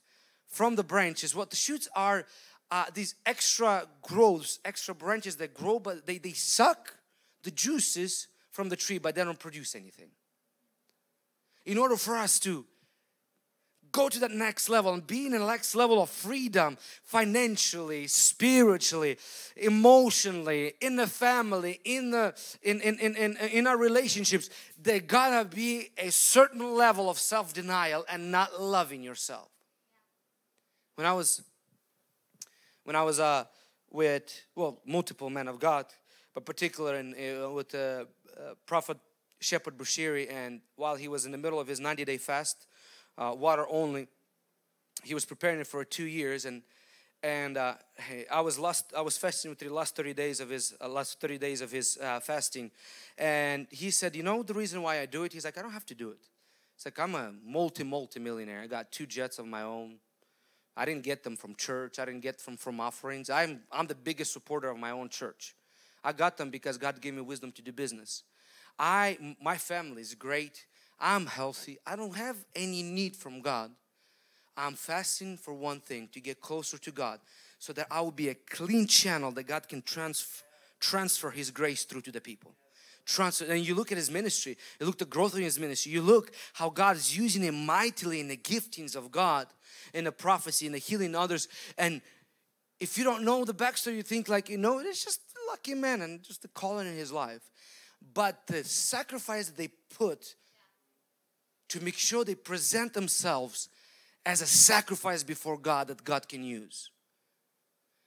from 0.46 0.76
the 0.76 0.84
branches. 0.84 1.34
What 1.34 1.50
the 1.50 1.56
shoots 1.56 1.88
are 1.96 2.26
uh, 2.72 2.86
these 2.94 3.16
extra 3.26 3.86
growths, 4.00 4.58
extra 4.64 4.94
branches 4.94 5.36
that 5.36 5.52
grow, 5.52 5.78
but 5.78 6.06
they, 6.06 6.16
they 6.16 6.32
suck 6.32 6.96
the 7.42 7.50
juices 7.50 8.28
from 8.50 8.70
the 8.70 8.76
tree, 8.76 8.96
but 8.96 9.14
they 9.14 9.22
don't 9.22 9.38
produce 9.38 9.74
anything. 9.74 10.08
In 11.66 11.76
order 11.76 11.96
for 11.96 12.16
us 12.16 12.38
to 12.40 12.64
go 13.92 14.08
to 14.08 14.18
that 14.20 14.30
next 14.30 14.70
level 14.70 14.94
and 14.94 15.06
be 15.06 15.26
in 15.26 15.32
the 15.32 15.38
next 15.38 15.74
level 15.74 16.00
of 16.00 16.08
freedom 16.08 16.78
financially 17.04 18.06
spiritually 18.06 19.18
emotionally 19.54 20.72
in 20.80 20.96
the 20.96 21.06
family 21.06 21.78
in 21.84 22.10
the 22.10 22.34
in 22.62 22.80
in 22.80 22.98
in, 23.00 23.14
in, 23.16 23.36
in 23.36 23.66
our 23.66 23.76
relationships 23.76 24.48
there 24.82 24.98
gotta 24.98 25.46
be 25.46 25.90
a 25.98 26.10
certain 26.10 26.74
level 26.74 27.10
of 27.10 27.18
self-denial 27.18 28.02
and 28.08 28.32
not 28.32 28.58
loving 28.58 29.02
yourself 29.02 29.50
when 30.94 31.06
i 31.06 31.12
was 31.12 31.42
when 32.84 32.96
i 32.96 33.02
was 33.02 33.20
uh 33.20 33.44
with 33.90 34.42
well 34.54 34.80
multiple 34.86 35.30
men 35.30 35.48
of 35.48 35.58
god 35.58 35.86
but 36.34 36.44
particular 36.44 36.96
in 36.96 37.14
uh, 37.14 37.50
with 37.50 37.74
uh, 37.74 38.04
prophet 38.66 38.98
shepherd 39.40 39.76
bushiri 39.76 40.32
and 40.32 40.60
while 40.76 40.96
he 40.96 41.08
was 41.08 41.26
in 41.26 41.32
the 41.32 41.38
middle 41.38 41.60
of 41.60 41.66
his 41.66 41.80
90 41.80 42.04
day 42.04 42.16
fast 42.16 42.66
uh, 43.18 43.34
water 43.36 43.66
only. 43.68 44.08
He 45.02 45.14
was 45.14 45.24
preparing 45.24 45.60
it 45.60 45.66
for 45.66 45.84
two 45.84 46.04
years, 46.04 46.44
and 46.44 46.62
and 47.22 47.56
uh, 47.56 47.74
I 48.30 48.40
was 48.40 48.58
last 48.58 48.92
I 48.96 49.00
was 49.00 49.16
fasting 49.16 49.50
with 49.50 49.58
the 49.58 49.68
last 49.68 49.96
30 49.96 50.14
days 50.14 50.40
of 50.40 50.50
his 50.50 50.74
uh, 50.80 50.88
last 50.88 51.20
30 51.20 51.38
days 51.38 51.60
of 51.60 51.70
his 51.70 51.98
uh, 51.98 52.20
fasting, 52.20 52.70
and 53.18 53.66
he 53.70 53.90
said, 53.90 54.14
you 54.16 54.22
know 54.22 54.42
the 54.42 54.54
reason 54.54 54.82
why 54.82 55.00
I 55.00 55.06
do 55.06 55.24
it? 55.24 55.32
He's 55.32 55.44
like, 55.44 55.58
I 55.58 55.62
don't 55.62 55.72
have 55.72 55.86
to 55.86 55.94
do 55.94 56.10
it. 56.10 56.28
It's 56.76 56.84
like 56.84 56.98
I'm 56.98 57.14
a 57.14 57.32
multi 57.44 57.84
multi 57.84 58.20
millionaire. 58.20 58.60
I 58.60 58.66
got 58.66 58.92
two 58.92 59.06
jets 59.06 59.38
of 59.38 59.46
my 59.46 59.62
own. 59.62 59.96
I 60.76 60.84
didn't 60.84 61.02
get 61.02 61.22
them 61.22 61.36
from 61.36 61.54
church. 61.54 61.98
I 61.98 62.04
didn't 62.04 62.20
get 62.20 62.38
them 62.38 62.56
from 62.56 62.80
offerings. 62.80 63.28
I'm 63.30 63.62
I'm 63.70 63.86
the 63.86 63.94
biggest 63.94 64.32
supporter 64.32 64.68
of 64.68 64.78
my 64.78 64.90
own 64.90 65.08
church. 65.08 65.54
I 66.04 66.12
got 66.12 66.36
them 66.36 66.50
because 66.50 66.78
God 66.78 67.00
gave 67.00 67.14
me 67.14 67.20
wisdom 67.20 67.52
to 67.52 67.62
do 67.62 67.72
business. 67.72 68.22
I 68.78 69.36
my 69.40 69.56
family 69.58 70.02
is 70.02 70.14
great. 70.14 70.66
I'm 70.98 71.26
healthy. 71.26 71.78
I 71.86 71.96
don't 71.96 72.16
have 72.16 72.36
any 72.54 72.82
need 72.82 73.16
from 73.16 73.40
God. 73.40 73.70
I'm 74.56 74.74
fasting 74.74 75.36
for 75.36 75.54
one 75.54 75.80
thing 75.80 76.08
to 76.12 76.20
get 76.20 76.40
closer 76.40 76.78
to 76.78 76.90
God 76.90 77.20
so 77.58 77.72
that 77.72 77.86
I 77.90 78.00
will 78.00 78.12
be 78.12 78.28
a 78.28 78.34
clean 78.34 78.86
channel 78.86 79.30
that 79.32 79.44
God 79.44 79.68
can 79.68 79.82
transfer 79.82 80.44
transfer 80.80 81.30
his 81.30 81.52
grace 81.52 81.84
through 81.84 82.00
to 82.00 82.10
the 82.10 82.20
people 82.20 82.52
transfer 83.04 83.44
and 83.46 83.66
you 83.66 83.74
look 83.74 83.90
at 83.90 83.98
his 83.98 84.10
ministry 84.10 84.56
you 84.80 84.86
look 84.86 84.98
the 84.98 85.04
growth 85.04 85.34
of 85.34 85.40
his 85.40 85.58
ministry 85.58 85.92
you 85.92 86.02
look 86.02 86.32
how 86.52 86.70
God 86.70 86.96
is 86.96 87.16
using 87.16 87.42
him 87.42 87.66
mightily 87.66 88.20
in 88.20 88.28
the 88.28 88.36
giftings 88.36 88.94
of 88.94 89.10
God 89.10 89.46
in 89.92 90.04
the 90.04 90.12
prophecy 90.12 90.66
in 90.66 90.72
the 90.72 90.78
healing 90.78 91.14
others 91.14 91.48
and 91.76 92.00
if 92.78 92.96
you 92.96 93.04
don't 93.04 93.24
know 93.24 93.44
the 93.44 93.54
backstory 93.54 93.96
you 93.96 94.02
think 94.02 94.28
like 94.28 94.48
you 94.48 94.58
know 94.58 94.78
it's 94.78 95.04
just 95.04 95.20
a 95.36 95.50
lucky 95.50 95.74
man 95.74 96.02
and 96.02 96.22
just 96.22 96.42
the 96.42 96.48
calling 96.48 96.86
in 96.86 96.96
his 96.96 97.10
life 97.10 97.50
but 98.14 98.46
the 98.46 98.64
sacrifice 98.64 99.48
they 99.50 99.68
put 99.96 100.36
to 101.68 101.80
make 101.80 101.96
sure 101.96 102.24
they 102.24 102.34
present 102.34 102.92
themselves 102.92 103.68
as 104.24 104.42
a 104.42 104.46
sacrifice 104.46 105.22
before 105.22 105.58
God 105.58 105.88
that 105.88 106.04
God 106.04 106.28
can 106.28 106.44
use. 106.44 106.90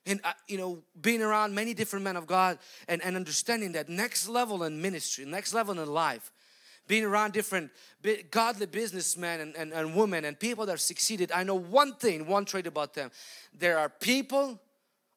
And 0.05 0.21
uh, 0.23 0.33
you 0.47 0.57
know, 0.57 0.79
being 1.01 1.21
around 1.21 1.55
many 1.55 1.73
different 1.73 2.03
men 2.03 2.15
of 2.15 2.27
God 2.27 2.59
and, 2.87 3.03
and 3.03 3.15
understanding 3.15 3.71
that 3.73 3.89
next 3.89 4.27
level 4.27 4.63
in 4.63 4.81
ministry, 4.81 5.25
next 5.25 5.53
level 5.53 5.79
in 5.79 5.89
life, 5.89 6.31
being 6.87 7.03
around 7.03 7.33
different 7.33 7.71
godly 8.29 8.67
businessmen 8.67 9.39
and, 9.39 9.55
and, 9.55 9.73
and 9.73 9.95
women 9.95 10.25
and 10.25 10.39
people 10.39 10.65
that 10.65 10.73
have 10.73 10.81
succeeded, 10.81 11.31
I 11.31 11.43
know 11.43 11.55
one 11.55 11.95
thing, 11.95 12.27
one 12.27 12.45
trait 12.45 12.67
about 12.67 12.93
them. 12.93 13.09
There 13.57 13.79
are 13.79 13.89
people 13.89 14.61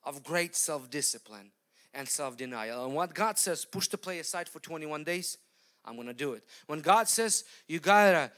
of 0.04 0.24
great 0.24 0.56
self-discipline 0.56 1.50
and 1.92 2.08
self-denial. 2.08 2.86
And 2.86 2.94
what 2.94 3.14
God 3.14 3.38
says, 3.38 3.66
push 3.66 3.88
the 3.88 3.98
play 3.98 4.18
aside 4.18 4.48
for 4.48 4.60
21 4.60 5.04
days, 5.04 5.36
I'm 5.84 5.96
gonna 5.96 6.14
do 6.14 6.32
it. 6.32 6.42
When 6.66 6.80
God 6.80 7.08
says 7.08 7.44
you 7.66 7.80
gotta 7.80 8.30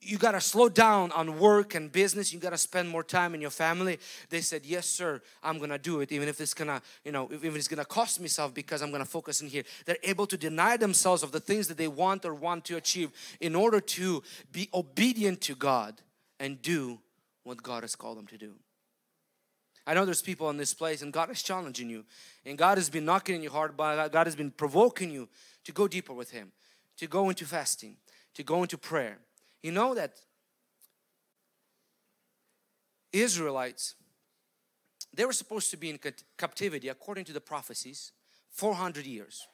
you 0.00 0.18
gotta 0.18 0.40
slow 0.40 0.68
down 0.68 1.12
on 1.12 1.38
work 1.38 1.74
and 1.74 1.90
business, 1.90 2.32
you 2.32 2.38
gotta 2.38 2.58
spend 2.58 2.88
more 2.88 3.02
time 3.02 3.34
in 3.34 3.40
your 3.40 3.50
family. 3.50 3.98
They 4.30 4.40
said, 4.40 4.64
Yes, 4.64 4.86
sir, 4.86 5.20
I'm 5.42 5.58
gonna 5.58 5.78
do 5.78 6.00
it, 6.00 6.12
even 6.12 6.28
if 6.28 6.40
it's 6.40 6.54
gonna, 6.54 6.80
you 7.04 7.12
know, 7.12 7.28
even 7.32 7.50
if 7.50 7.56
it's 7.56 7.68
gonna 7.68 7.84
cost 7.84 8.20
me 8.20 8.28
stuff 8.28 8.54
because 8.54 8.82
I'm 8.82 8.90
gonna 8.90 9.04
focus 9.04 9.40
in 9.40 9.48
here. 9.48 9.64
They're 9.84 9.96
able 10.02 10.26
to 10.26 10.36
deny 10.36 10.76
themselves 10.76 11.22
of 11.22 11.32
the 11.32 11.40
things 11.40 11.68
that 11.68 11.76
they 11.76 11.88
want 11.88 12.24
or 12.24 12.34
want 12.34 12.64
to 12.66 12.76
achieve 12.76 13.10
in 13.40 13.54
order 13.54 13.80
to 13.80 14.22
be 14.50 14.68
obedient 14.72 15.40
to 15.42 15.54
God 15.54 16.00
and 16.38 16.60
do 16.62 16.98
what 17.44 17.62
God 17.62 17.82
has 17.82 17.96
called 17.96 18.18
them 18.18 18.26
to 18.28 18.38
do. 18.38 18.54
I 19.86 19.94
know 19.94 20.04
there's 20.04 20.22
people 20.22 20.48
in 20.50 20.56
this 20.56 20.74
place 20.74 21.02
and 21.02 21.12
God 21.12 21.30
is 21.30 21.42
challenging 21.42 21.90
you 21.90 22.04
and 22.46 22.56
God 22.56 22.78
has 22.78 22.88
been 22.88 23.04
knocking 23.04 23.34
in 23.36 23.42
your 23.42 23.52
heart, 23.52 23.76
but 23.76 24.08
God 24.08 24.26
has 24.26 24.36
been 24.36 24.50
provoking 24.50 25.10
you 25.10 25.28
to 25.64 25.72
go 25.72 25.88
deeper 25.88 26.12
with 26.12 26.30
Him, 26.30 26.52
to 26.98 27.06
go 27.06 27.28
into 27.28 27.44
fasting, 27.44 27.96
to 28.34 28.42
go 28.42 28.62
into 28.62 28.78
prayer. 28.78 29.18
You 29.62 29.72
know 29.72 29.94
that 29.94 30.12
Israelites, 33.12 33.94
they 35.14 35.24
were 35.24 35.32
supposed 35.32 35.70
to 35.70 35.76
be 35.76 35.90
in 35.90 35.98
captivity 36.38 36.88
according 36.88 37.24
to 37.26 37.32
the 37.32 37.40
prophecies 37.40 38.12
400 38.50 39.06
years. 39.06 39.46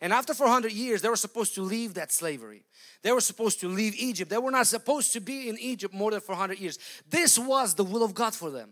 And 0.00 0.12
after 0.12 0.32
400 0.32 0.70
years, 0.70 1.02
they 1.02 1.08
were 1.08 1.16
supposed 1.16 1.56
to 1.56 1.62
leave 1.62 1.94
that 1.94 2.12
slavery. 2.12 2.64
They 3.02 3.10
were 3.10 3.20
supposed 3.20 3.58
to 3.60 3.68
leave 3.68 3.96
Egypt. 3.96 4.30
They 4.30 4.38
were 4.38 4.52
not 4.52 4.68
supposed 4.68 5.12
to 5.14 5.20
be 5.20 5.48
in 5.48 5.58
Egypt 5.58 5.92
more 5.92 6.12
than 6.12 6.20
400 6.20 6.58
years. 6.58 6.78
This 7.10 7.36
was 7.38 7.74
the 7.74 7.84
will 7.84 8.04
of 8.04 8.14
God 8.14 8.34
for 8.34 8.50
them. 8.50 8.70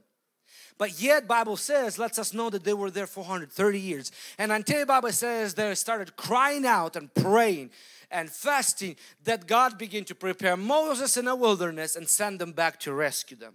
But 0.78 1.00
yet 1.00 1.26
Bible 1.26 1.56
says, 1.56 1.98
lets 1.98 2.18
us 2.18 2.34
know 2.34 2.50
that 2.50 2.62
they 2.62 2.74
were 2.74 2.90
there 2.90 3.06
430 3.06 3.80
years. 3.80 4.12
And 4.38 4.52
until 4.52 4.84
Bible 4.86 5.10
says 5.10 5.54
they 5.54 5.74
started 5.74 6.16
crying 6.16 6.66
out 6.66 6.96
and 6.96 7.12
praying 7.14 7.70
and 8.10 8.30
fasting 8.30 8.96
that 9.24 9.46
God 9.46 9.78
began 9.78 10.04
to 10.04 10.14
prepare 10.14 10.56
Moses 10.56 11.16
in 11.16 11.26
a 11.26 11.36
wilderness 11.36 11.96
and 11.96 12.08
send 12.08 12.38
them 12.38 12.52
back 12.52 12.80
to 12.80 12.92
rescue 12.92 13.36
them. 13.36 13.54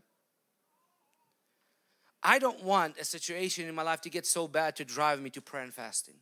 I 2.24 2.38
don't 2.38 2.64
want 2.64 2.98
a 3.00 3.06
situation 3.06 3.68
in 3.68 3.74
my 3.74 3.82
life 3.82 4.02
to 4.02 4.10
get 4.10 4.26
so 4.26 4.48
bad 4.48 4.76
to 4.76 4.86
drive 4.86 5.22
me 5.22 5.30
to 5.32 5.42
prayer 5.42 5.64
and 5.64 5.74
fasting. 5.74 6.16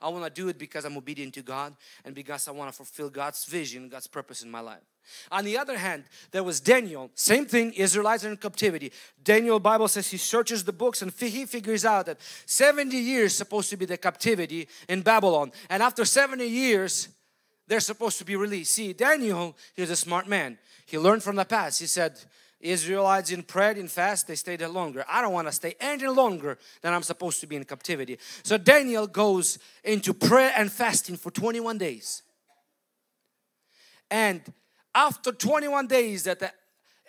I 0.00 0.08
want 0.08 0.24
to 0.24 0.30
do 0.30 0.48
it 0.48 0.58
because 0.58 0.84
I'm 0.84 0.96
obedient 0.96 1.34
to 1.34 1.42
God 1.42 1.74
and 2.04 2.14
because 2.14 2.48
I 2.48 2.50
want 2.50 2.70
to 2.70 2.76
fulfill 2.76 3.08
God's 3.08 3.44
vision, 3.46 3.88
God's 3.88 4.06
purpose 4.06 4.42
in 4.42 4.50
my 4.50 4.60
life. 4.60 4.82
On 5.30 5.44
the 5.44 5.56
other 5.56 5.78
hand, 5.78 6.04
there 6.32 6.42
was 6.42 6.60
Daniel. 6.60 7.10
Same 7.14 7.46
thing, 7.46 7.72
Israelites 7.72 8.24
are 8.24 8.28
in 8.28 8.36
captivity. 8.36 8.92
Daniel, 9.22 9.58
Bible 9.58 9.88
says 9.88 10.10
he 10.10 10.16
searches 10.16 10.64
the 10.64 10.72
books 10.72 11.00
and 11.00 11.12
he 11.12 11.46
figures 11.46 11.84
out 11.84 12.06
that 12.06 12.20
70 12.44 12.96
years 12.96 13.34
supposed 13.34 13.70
to 13.70 13.76
be 13.76 13.86
the 13.86 13.96
captivity 13.96 14.68
in 14.88 15.02
Babylon. 15.02 15.52
And 15.70 15.82
after 15.82 16.04
70 16.04 16.46
years, 16.46 17.08
they're 17.66 17.80
supposed 17.80 18.18
to 18.18 18.24
be 18.24 18.36
released. 18.36 18.72
See, 18.72 18.92
Daniel, 18.92 19.56
he's 19.74 19.90
a 19.90 19.96
smart 19.96 20.28
man. 20.28 20.58
He 20.86 20.98
learned 20.98 21.22
from 21.22 21.36
the 21.36 21.44
past. 21.44 21.80
He 21.80 21.86
said, 21.86 22.18
Israelites 22.60 23.30
in 23.30 23.42
prayer 23.42 23.72
and 23.72 23.90
fast, 23.90 24.26
they 24.26 24.34
stayed 24.34 24.62
longer. 24.62 25.04
I 25.08 25.20
don't 25.20 25.32
want 25.32 25.48
to 25.48 25.52
stay 25.52 25.74
any 25.80 26.06
longer 26.06 26.58
than 26.80 26.94
I'm 26.94 27.02
supposed 27.02 27.40
to 27.40 27.46
be 27.46 27.56
in 27.56 27.64
captivity. 27.64 28.18
So 28.42 28.56
Daniel 28.56 29.06
goes 29.06 29.58
into 29.84 30.14
prayer 30.14 30.52
and 30.56 30.70
fasting 30.70 31.16
for 31.16 31.30
21 31.30 31.78
days. 31.78 32.22
And 34.10 34.40
after 34.94 35.32
21 35.32 35.86
days 35.86 36.24
that 36.24 36.38
the 36.38 36.52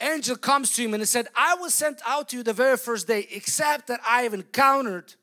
angel 0.01 0.35
comes 0.35 0.73
to 0.73 0.83
him 0.83 0.93
and 0.93 1.01
he 1.01 1.05
said, 1.05 1.27
I 1.35 1.55
was 1.55 1.73
sent 1.73 2.01
out 2.05 2.29
to 2.29 2.37
you 2.37 2.43
the 2.43 2.53
very 2.53 2.77
first 2.77 3.07
day, 3.07 3.27
except 3.31 3.87
that 3.87 3.99
I 4.07 4.23
have 4.23 4.33
encountered 4.33 5.13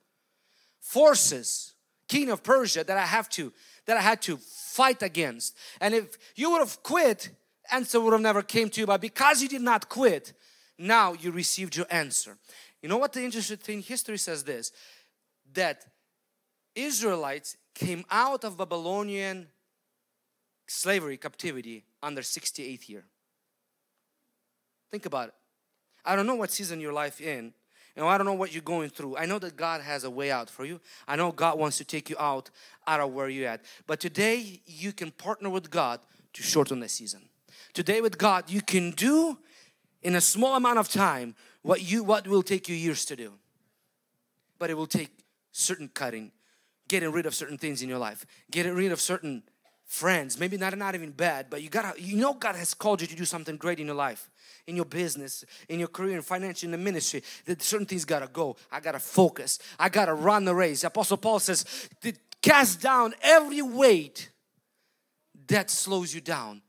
forces, 0.80 1.74
king 2.08 2.30
of 2.30 2.42
Persia, 2.42 2.84
that 2.84 2.96
I 2.96 3.06
have 3.06 3.28
to, 3.30 3.52
that 3.86 3.96
I 3.96 4.00
had 4.00 4.22
to 4.22 4.38
fight 4.74 5.02
against. 5.02 5.56
And 5.80 5.94
if 5.94 6.18
you 6.34 6.50
would 6.50 6.58
have 6.58 6.82
quit, 6.82 7.30
answer 7.70 8.00
would 8.00 8.12
have 8.12 8.20
never 8.20 8.42
came 8.42 8.68
to 8.70 8.80
you. 8.80 8.86
But 8.86 9.00
because 9.00 9.42
you 9.42 9.48
did 9.48 9.62
not 9.62 9.88
quit, 9.88 10.32
now 10.78 11.12
you 11.12 11.30
received 11.30 11.76
your 11.76 11.86
answer. 11.90 12.36
You 12.82 12.88
know 12.88 12.98
what 12.98 13.12
the 13.12 13.22
interesting 13.22 13.56
thing? 13.56 13.82
History 13.82 14.18
says 14.18 14.42
this, 14.44 14.72
that 15.54 15.84
Israelites 16.74 17.56
came 17.74 18.04
out 18.10 18.44
of 18.44 18.56
Babylonian 18.56 19.48
slavery, 20.66 21.16
captivity 21.16 21.84
under 22.02 22.22
68th 22.22 22.88
year. 22.88 23.04
Think 24.90 25.06
about 25.06 25.28
it. 25.28 25.34
I 26.04 26.16
don't 26.16 26.26
know 26.26 26.34
what 26.34 26.50
season 26.50 26.80
your 26.80 26.92
life 26.92 27.20
in. 27.20 27.54
And 27.96 28.04
I 28.04 28.18
don't 28.18 28.26
know 28.26 28.34
what 28.34 28.52
you're 28.52 28.62
going 28.62 28.90
through. 28.90 29.16
I 29.16 29.26
know 29.26 29.38
that 29.38 29.56
God 29.56 29.80
has 29.80 30.04
a 30.04 30.10
way 30.10 30.30
out 30.30 30.50
for 30.50 30.64
you. 30.64 30.80
I 31.06 31.14
know 31.14 31.30
God 31.30 31.58
wants 31.58 31.78
to 31.78 31.84
take 31.84 32.10
you 32.10 32.16
out 32.18 32.50
out 32.86 33.00
of 33.00 33.12
where 33.12 33.28
you're 33.28 33.48
at. 33.48 33.62
But 33.86 34.00
today 34.00 34.60
you 34.66 34.92
can 34.92 35.10
partner 35.12 35.48
with 35.48 35.70
God 35.70 36.00
to 36.32 36.42
shorten 36.42 36.80
the 36.80 36.88
season. 36.88 37.28
Today 37.72 38.00
with 38.00 38.18
God 38.18 38.50
you 38.50 38.60
can 38.60 38.90
do 38.90 39.38
in 40.02 40.16
a 40.16 40.20
small 40.20 40.56
amount 40.56 40.78
of 40.78 40.88
time 40.88 41.34
what 41.62 41.82
you 41.82 42.02
what 42.02 42.26
will 42.26 42.42
take 42.42 42.68
you 42.68 42.74
years 42.74 43.04
to 43.06 43.16
do. 43.16 43.32
But 44.58 44.70
it 44.70 44.74
will 44.74 44.86
take 44.86 45.10
certain 45.52 45.88
cutting, 45.88 46.32
getting 46.88 47.12
rid 47.12 47.26
of 47.26 47.34
certain 47.34 47.58
things 47.58 47.80
in 47.80 47.88
your 47.88 47.98
life, 47.98 48.26
getting 48.50 48.74
rid 48.74 48.90
of 48.90 49.00
certain 49.00 49.44
friends, 49.86 50.38
maybe 50.38 50.56
not 50.56 50.76
not 50.76 50.94
even 50.94 51.10
bad, 51.10 51.46
but 51.50 51.62
you 51.62 51.68
gotta 51.68 52.00
you 52.00 52.16
know 52.16 52.34
God 52.34 52.56
has 52.56 52.74
called 52.74 53.00
you 53.00 53.06
to 53.06 53.16
do 53.16 53.24
something 53.24 53.56
great 53.56 53.80
in 53.80 53.86
your 53.86 53.94
life, 53.94 54.30
in 54.66 54.76
your 54.76 54.84
business, 54.84 55.44
in 55.68 55.78
your 55.78 55.88
career, 55.88 56.16
in 56.16 56.22
financial, 56.22 56.66
in 56.66 56.72
the 56.72 56.78
ministry. 56.78 57.22
That 57.46 57.62
certain 57.62 57.86
things 57.86 58.04
gotta 58.04 58.28
go. 58.28 58.56
I 58.72 58.80
gotta 58.80 59.00
focus. 59.00 59.58
I 59.78 59.88
gotta 59.88 60.14
run 60.14 60.44
the 60.44 60.54
race. 60.54 60.84
Apostle 60.84 61.16
Paul 61.16 61.38
says, 61.38 61.64
cast 62.42 62.80
down 62.80 63.14
every 63.22 63.62
weight 63.62 64.30
that 65.48 65.70
slows 65.70 66.14
you 66.14 66.20
down. 66.20 66.62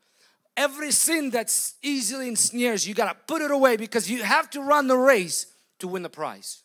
Every 0.58 0.92
sin 0.92 1.32
that's 1.32 1.76
easily 1.82 2.30
ensnares 2.30 2.86
you, 2.86 2.90
you 2.90 2.96
gotta 2.96 3.18
put 3.28 3.42
it 3.42 3.52
away 3.52 3.76
because 3.78 4.10
you 4.10 4.24
have 4.24 4.50
to 4.52 4.62
run 4.62 4.88
the 4.88 4.98
race 4.98 5.48
to 5.80 5.88
win 5.88 6.04
the 6.04 6.10
prize. 6.10 6.64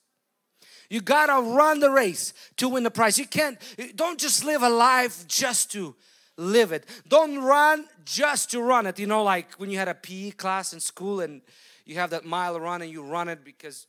You 0.88 1.00
gotta 1.00 1.40
run 1.40 1.80
the 1.80 1.90
race 1.90 2.34
to 2.56 2.68
win 2.68 2.82
the 2.82 2.90
prize. 2.90 3.18
You 3.18 3.26
can't, 3.26 3.58
don't 3.94 4.18
just 4.18 4.44
live 4.44 4.62
a 4.62 4.68
life 4.68 5.26
just 5.26 5.72
to 5.72 5.94
live 6.40 6.72
it. 6.72 6.86
Don't 7.08 7.38
run 7.38 7.86
just 8.04 8.50
to 8.50 8.62
run 8.62 8.86
it. 8.86 8.98
You 8.98 9.06
know, 9.06 9.22
like 9.22 9.52
when 9.54 9.70
you 9.70 9.78
had 9.78 9.88
a 9.88 9.94
PE 9.94 10.32
class 10.32 10.72
in 10.72 10.80
school 10.80 11.20
and 11.20 11.42
you 11.84 11.96
have 11.96 12.10
that 12.10 12.24
mile 12.24 12.58
run 12.58 12.82
and 12.82 12.90
you 12.90 13.02
run 13.02 13.28
it 13.28 13.44
because 13.44 13.86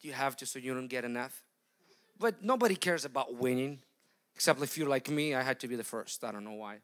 you 0.00 0.12
have 0.12 0.36
to 0.36 0.46
so 0.46 0.58
you 0.58 0.72
don't 0.72 0.86
get 0.86 1.04
enough. 1.04 1.42
But 2.18 2.42
nobody 2.42 2.76
cares 2.76 3.04
about 3.04 3.34
winning, 3.34 3.80
except 4.34 4.62
if 4.62 4.78
you're 4.78 4.88
like 4.88 5.10
me, 5.10 5.34
I 5.34 5.42
had 5.42 5.58
to 5.60 5.68
be 5.68 5.76
the 5.76 5.84
first. 5.84 6.22
I 6.24 6.32
don't 6.32 6.44
know 6.44 6.52
why. 6.52 6.78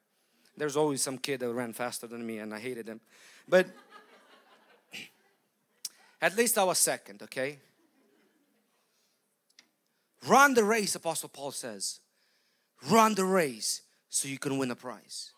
There's 0.57 0.77
always 0.77 1.03
some 1.03 1.19
kid 1.19 1.41
that 1.41 1.53
ran 1.53 1.73
faster 1.73 2.07
than 2.07 2.27
me 2.27 2.39
and 2.39 2.53
I 2.53 2.59
hated 2.59 2.89
him. 2.89 3.01
But 3.49 3.67
at 6.23 6.37
least 6.37 6.59
I 6.59 6.65
was 6.65 6.79
second, 6.79 7.23
okay? 7.23 7.59
Run 10.27 10.55
the 10.55 10.65
race, 10.65 10.95
Apostle 10.95 11.29
Paul 11.29 11.53
says. 11.53 12.01
Run 12.91 13.15
the 13.15 13.25
race 13.25 13.83
so 14.17 14.29
you 14.29 14.39
can 14.39 14.57
win 14.57 14.71
a 14.71 14.75
prize. 14.75 15.33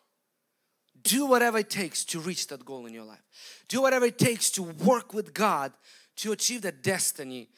Do 1.03 1.27
whatever 1.27 1.59
it 1.59 1.69
takes 1.69 2.05
to 2.07 2.21
reach 2.21 2.47
that 2.47 2.65
goal 2.65 2.87
in 2.87 2.95
your 2.95 3.05
life. 3.05 3.25
Do 3.67 3.83
whatever 3.83 4.07
it 4.07 4.19
takes 4.19 4.51
to 4.51 4.63
work 4.63 5.13
with 5.13 5.35
God 5.35 5.73
to 6.17 6.31
achieve 6.31 6.63
that 6.63 6.81
destiny. 6.81 7.49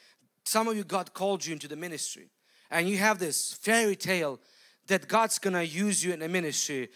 Some 0.44 0.66
of 0.66 0.78
you, 0.78 0.82
God 0.82 1.12
called 1.12 1.44
you 1.44 1.52
into 1.52 1.68
the 1.68 1.76
ministry, 1.76 2.30
and 2.70 2.88
you 2.88 2.96
have 2.96 3.18
this 3.18 3.52
fairy 3.52 3.96
tale 3.96 4.40
that 4.86 5.08
God's 5.08 5.38
gonna 5.38 5.62
use 5.62 6.02
you 6.02 6.14
in 6.14 6.20
the 6.20 6.28
ministry 6.28 6.88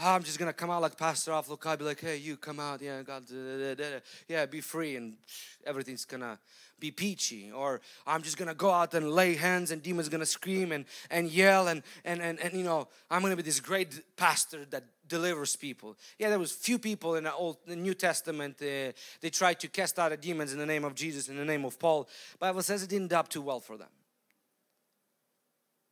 oh, 0.00 0.12
I'm 0.12 0.22
just 0.22 0.38
gonna 0.38 0.52
come 0.52 0.70
out 0.70 0.82
like 0.82 0.96
Pastor 0.96 1.32
off 1.32 1.48
look, 1.48 1.66
I'll 1.66 1.76
be 1.76 1.84
like, 1.84 2.00
hey, 2.00 2.16
you 2.16 2.36
come 2.36 2.60
out, 2.60 2.80
yeah, 2.80 3.02
God, 3.02 3.26
da, 3.26 3.34
da, 3.34 3.74
da, 3.74 3.98
yeah, 4.28 4.46
be 4.46 4.60
free, 4.60 4.96
and 4.96 5.16
everything's 5.66 6.04
gonna 6.04 6.38
be 6.80 6.90
peachy. 6.90 7.50
Or 7.50 7.80
I'm 8.06 8.22
just 8.22 8.36
gonna 8.36 8.54
go 8.54 8.70
out 8.70 8.94
and 8.94 9.10
lay 9.10 9.34
hands, 9.34 9.70
and 9.70 9.82
demons 9.82 10.08
gonna 10.08 10.26
scream 10.26 10.72
and 10.72 10.84
and 11.10 11.30
yell, 11.30 11.68
and 11.68 11.82
and 12.04 12.20
and 12.20 12.38
and 12.40 12.54
you 12.54 12.64
know, 12.64 12.88
I'm 13.10 13.22
gonna 13.22 13.36
be 13.36 13.42
this 13.42 13.60
great 13.60 14.16
pastor 14.16 14.64
that 14.70 14.84
delivers 15.08 15.56
people. 15.56 15.96
Yeah, 16.18 16.28
there 16.28 16.38
was 16.38 16.52
few 16.52 16.78
people 16.78 17.16
in 17.16 17.24
the 17.24 17.34
Old, 17.34 17.58
the 17.66 17.76
New 17.76 17.94
Testament. 17.94 18.56
Uh, 18.60 18.92
they 19.20 19.30
tried 19.30 19.60
to 19.60 19.68
cast 19.68 19.98
out 19.98 20.10
the 20.10 20.16
demons 20.16 20.52
in 20.52 20.58
the 20.58 20.66
name 20.66 20.84
of 20.84 20.94
Jesus, 20.94 21.28
in 21.28 21.36
the 21.36 21.44
name 21.44 21.64
of 21.64 21.78
Paul. 21.78 22.08
Bible 22.38 22.62
says 22.62 22.82
it 22.82 22.90
didn't 22.90 23.12
up 23.12 23.28
too 23.28 23.42
well 23.42 23.60
for 23.60 23.76
them. 23.76 23.88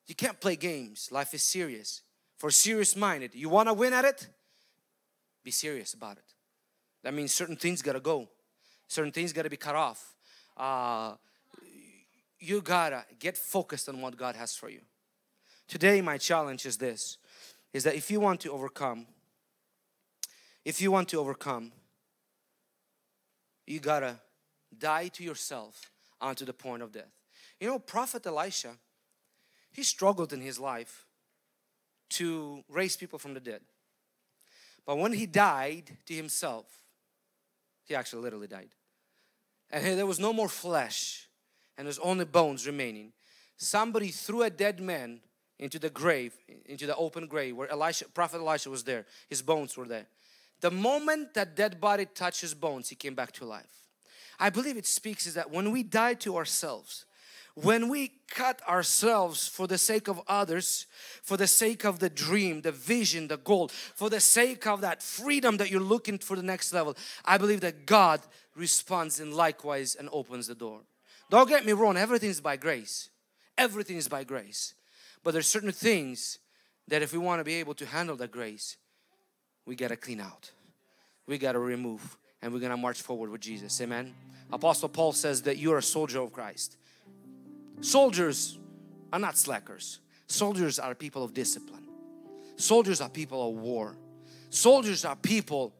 You 0.06 0.14
can't 0.14 0.40
play 0.40 0.56
games. 0.56 1.08
Life 1.10 1.34
is 1.34 1.42
serious 1.42 2.02
for 2.36 2.50
serious 2.50 2.94
minded. 2.94 3.34
You 3.34 3.48
want 3.48 3.68
to 3.68 3.74
win 3.74 3.92
at 3.92 4.04
it? 4.04 4.28
Be 5.42 5.50
serious 5.50 5.94
about 5.94 6.18
it. 6.18 6.34
That 7.02 7.14
means 7.14 7.32
certain 7.32 7.56
things 7.56 7.82
got 7.82 7.92
to 7.92 8.00
go, 8.00 8.28
certain 8.88 9.12
things 9.12 9.32
got 9.32 9.42
to 9.42 9.50
be 9.50 9.56
cut 9.56 9.74
off. 9.74 10.15
Uh, 10.56 11.14
you 12.38 12.60
gotta 12.60 13.04
get 13.18 13.36
focused 13.36 13.88
on 13.88 14.00
what 14.00 14.16
God 14.16 14.36
has 14.36 14.54
for 14.54 14.68
you. 14.68 14.80
Today, 15.68 16.00
my 16.00 16.18
challenge 16.18 16.64
is 16.66 16.76
this 16.76 17.18
is 17.72 17.84
that 17.84 17.94
if 17.94 18.10
you 18.10 18.20
want 18.20 18.40
to 18.40 18.52
overcome, 18.52 19.06
if 20.64 20.80
you 20.80 20.90
want 20.90 21.08
to 21.08 21.20
overcome, 21.20 21.72
you 23.66 23.80
gotta 23.80 24.18
die 24.78 25.08
to 25.08 25.22
yourself 25.22 25.90
unto 26.20 26.44
the 26.44 26.52
point 26.52 26.82
of 26.82 26.92
death. 26.92 27.12
You 27.60 27.68
know, 27.68 27.78
Prophet 27.78 28.26
Elisha, 28.26 28.76
he 29.72 29.82
struggled 29.82 30.32
in 30.32 30.40
his 30.40 30.58
life 30.58 31.06
to 32.10 32.62
raise 32.68 32.96
people 32.96 33.18
from 33.18 33.34
the 33.34 33.40
dead. 33.40 33.60
But 34.86 34.98
when 34.98 35.12
he 35.12 35.26
died 35.26 35.96
to 36.06 36.14
himself, 36.14 36.66
he 37.84 37.94
actually 37.94 38.22
literally 38.22 38.46
died. 38.46 38.70
And 39.70 39.98
there 39.98 40.06
was 40.06 40.18
no 40.18 40.32
more 40.32 40.48
flesh 40.48 41.26
and 41.76 41.86
there's 41.86 41.98
only 41.98 42.24
bones 42.24 42.66
remaining. 42.66 43.12
Somebody 43.56 44.08
threw 44.08 44.42
a 44.42 44.50
dead 44.50 44.80
man 44.80 45.20
into 45.58 45.78
the 45.78 45.90
grave, 45.90 46.34
into 46.66 46.86
the 46.86 46.96
open 46.96 47.26
grave 47.26 47.56
where 47.56 47.70
Elisha, 47.70 48.06
Prophet 48.08 48.40
Elisha 48.40 48.70
was 48.70 48.84
there. 48.84 49.06
His 49.28 49.42
bones 49.42 49.76
were 49.76 49.86
there. 49.86 50.06
The 50.60 50.70
moment 50.70 51.34
that 51.34 51.56
dead 51.56 51.80
body 51.80 52.06
touched 52.06 52.40
his 52.40 52.54
bones, 52.54 52.88
he 52.88 52.96
came 52.96 53.14
back 53.14 53.32
to 53.32 53.44
life. 53.44 53.66
I 54.38 54.50
believe 54.50 54.76
it 54.76 54.86
speaks 54.86 55.26
is 55.26 55.34
that 55.34 55.50
when 55.50 55.70
we 55.70 55.82
die 55.82 56.14
to 56.14 56.36
ourselves, 56.36 57.06
when 57.54 57.88
we 57.88 58.12
cut 58.28 58.60
ourselves 58.68 59.48
for 59.48 59.66
the 59.66 59.78
sake 59.78 60.08
of 60.08 60.20
others, 60.28 60.86
for 61.22 61.38
the 61.38 61.46
sake 61.46 61.86
of 61.86 62.00
the 62.00 62.10
dream, 62.10 62.60
the 62.60 62.72
vision, 62.72 63.28
the 63.28 63.38
goal, 63.38 63.68
for 63.68 64.10
the 64.10 64.20
sake 64.20 64.66
of 64.66 64.82
that 64.82 65.02
freedom 65.02 65.56
that 65.56 65.70
you're 65.70 65.80
looking 65.80 66.18
for 66.18 66.36
the 66.36 66.42
next 66.42 66.74
level, 66.74 66.94
I 67.24 67.38
believe 67.38 67.62
that 67.62 67.86
God 67.86 68.20
responds 68.56 69.20
in 69.20 69.32
likewise 69.32 69.94
and 69.94 70.08
opens 70.12 70.46
the 70.46 70.54
door. 70.54 70.80
Don't 71.30 71.48
get 71.48 71.66
me 71.66 71.72
wrong, 71.72 71.96
everything 71.96 72.30
is 72.30 72.40
by 72.40 72.56
grace. 72.56 73.10
Everything 73.58 73.96
is 73.96 74.08
by 74.08 74.24
grace. 74.24 74.74
But 75.22 75.32
there's 75.32 75.46
certain 75.46 75.72
things 75.72 76.38
that 76.88 77.02
if 77.02 77.12
we 77.12 77.18
want 77.18 77.40
to 77.40 77.44
be 77.44 77.54
able 77.54 77.74
to 77.74 77.86
handle 77.86 78.16
that 78.16 78.30
grace, 78.30 78.76
we 79.66 79.74
got 79.74 79.88
to 79.88 79.96
clean 79.96 80.20
out. 80.20 80.50
We 81.26 81.38
got 81.38 81.52
to 81.52 81.58
remove 81.58 82.16
and 82.42 82.52
we're 82.52 82.60
going 82.60 82.70
to 82.70 82.76
march 82.76 83.02
forward 83.02 83.30
with 83.30 83.40
Jesus. 83.40 83.80
Amen. 83.80 84.14
Apostle 84.52 84.88
Paul 84.88 85.12
says 85.12 85.42
that 85.42 85.58
you're 85.58 85.78
a 85.78 85.82
soldier 85.82 86.20
of 86.20 86.32
Christ. 86.32 86.76
Soldiers 87.80 88.58
are 89.12 89.18
not 89.18 89.36
slackers. 89.36 89.98
Soldiers 90.28 90.78
are 90.78 90.94
people 90.94 91.24
of 91.24 91.34
discipline. 91.34 91.88
Soldiers 92.56 93.00
are 93.00 93.08
people 93.08 93.48
of 93.48 93.56
war. 93.56 93.96
Soldiers 94.50 95.04
are 95.04 95.16
people 95.16 95.74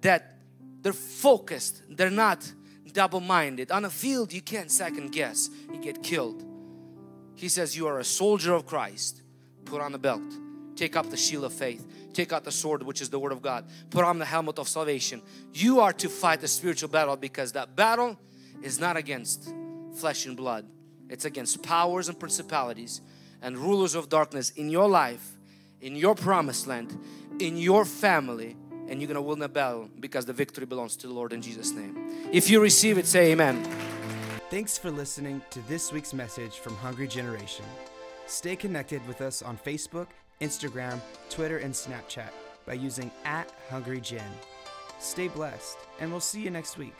that 0.00 0.39
they're 0.82 0.92
focused. 0.92 1.82
They're 1.88 2.10
not 2.10 2.50
double-minded. 2.92 3.70
On 3.70 3.84
a 3.84 3.90
field, 3.90 4.32
you 4.32 4.42
can't 4.42 4.70
second 4.70 5.12
guess. 5.12 5.48
You 5.72 5.80
get 5.80 6.02
killed. 6.02 6.44
He 7.34 7.48
says, 7.48 7.76
you 7.76 7.86
are 7.86 7.98
a 7.98 8.04
soldier 8.04 8.54
of 8.54 8.66
Christ. 8.66 9.22
Put 9.64 9.80
on 9.80 9.92
the 9.92 9.98
belt. 9.98 10.22
Take 10.76 10.96
up 10.96 11.08
the 11.10 11.16
shield 11.16 11.44
of 11.44 11.52
faith. 11.52 11.86
Take 12.12 12.32
out 12.32 12.44
the 12.44 12.52
sword, 12.52 12.82
which 12.82 13.00
is 13.00 13.10
the 13.10 13.18
word 13.18 13.32
of 13.32 13.42
God. 13.42 13.66
Put 13.90 14.04
on 14.04 14.18
the 14.18 14.24
helmet 14.24 14.58
of 14.58 14.68
salvation. 14.68 15.22
You 15.52 15.80
are 15.80 15.92
to 15.94 16.08
fight 16.08 16.40
the 16.40 16.48
spiritual 16.48 16.88
battle 16.88 17.16
because 17.16 17.52
that 17.52 17.76
battle 17.76 18.18
is 18.62 18.80
not 18.80 18.96
against 18.96 19.52
flesh 19.94 20.26
and 20.26 20.36
blood 20.36 20.66
it's 21.10 21.24
against 21.24 21.62
powers 21.62 22.08
and 22.08 22.18
principalities 22.18 23.02
and 23.42 23.58
rulers 23.58 23.94
of 23.94 24.08
darkness 24.08 24.50
in 24.50 24.70
your 24.70 24.88
life, 24.88 25.36
in 25.80 25.96
your 25.96 26.14
promised 26.14 26.68
land, 26.68 26.96
in 27.40 27.56
your 27.56 27.84
family, 27.84 28.56
and 28.90 29.00
you're 29.00 29.08
gonna 29.08 29.22
win 29.22 29.38
the 29.38 29.48
battle 29.48 29.88
because 30.00 30.26
the 30.26 30.32
victory 30.32 30.66
belongs 30.66 30.96
to 30.96 31.06
the 31.06 31.14
Lord 31.14 31.32
in 31.32 31.40
Jesus' 31.40 31.72
name. 31.72 31.96
If 32.32 32.50
you 32.50 32.60
receive 32.60 32.98
it, 32.98 33.06
say 33.06 33.32
amen. 33.32 33.64
Thanks 34.50 34.76
for 34.76 34.90
listening 34.90 35.40
to 35.50 35.60
this 35.68 35.92
week's 35.92 36.12
message 36.12 36.58
from 36.58 36.74
Hungry 36.76 37.06
Generation. 37.06 37.64
Stay 38.26 38.56
connected 38.56 39.06
with 39.06 39.20
us 39.20 39.42
on 39.42 39.56
Facebook, 39.56 40.08
Instagram, 40.40 41.00
Twitter, 41.30 41.58
and 41.58 41.72
Snapchat 41.72 42.30
by 42.66 42.74
using 42.74 43.10
at 43.24 43.50
Hungry 43.70 44.00
Gen. 44.00 44.30
Stay 44.98 45.28
blessed, 45.28 45.78
and 46.00 46.10
we'll 46.10 46.20
see 46.20 46.40
you 46.40 46.50
next 46.50 46.76
week. 46.76 46.94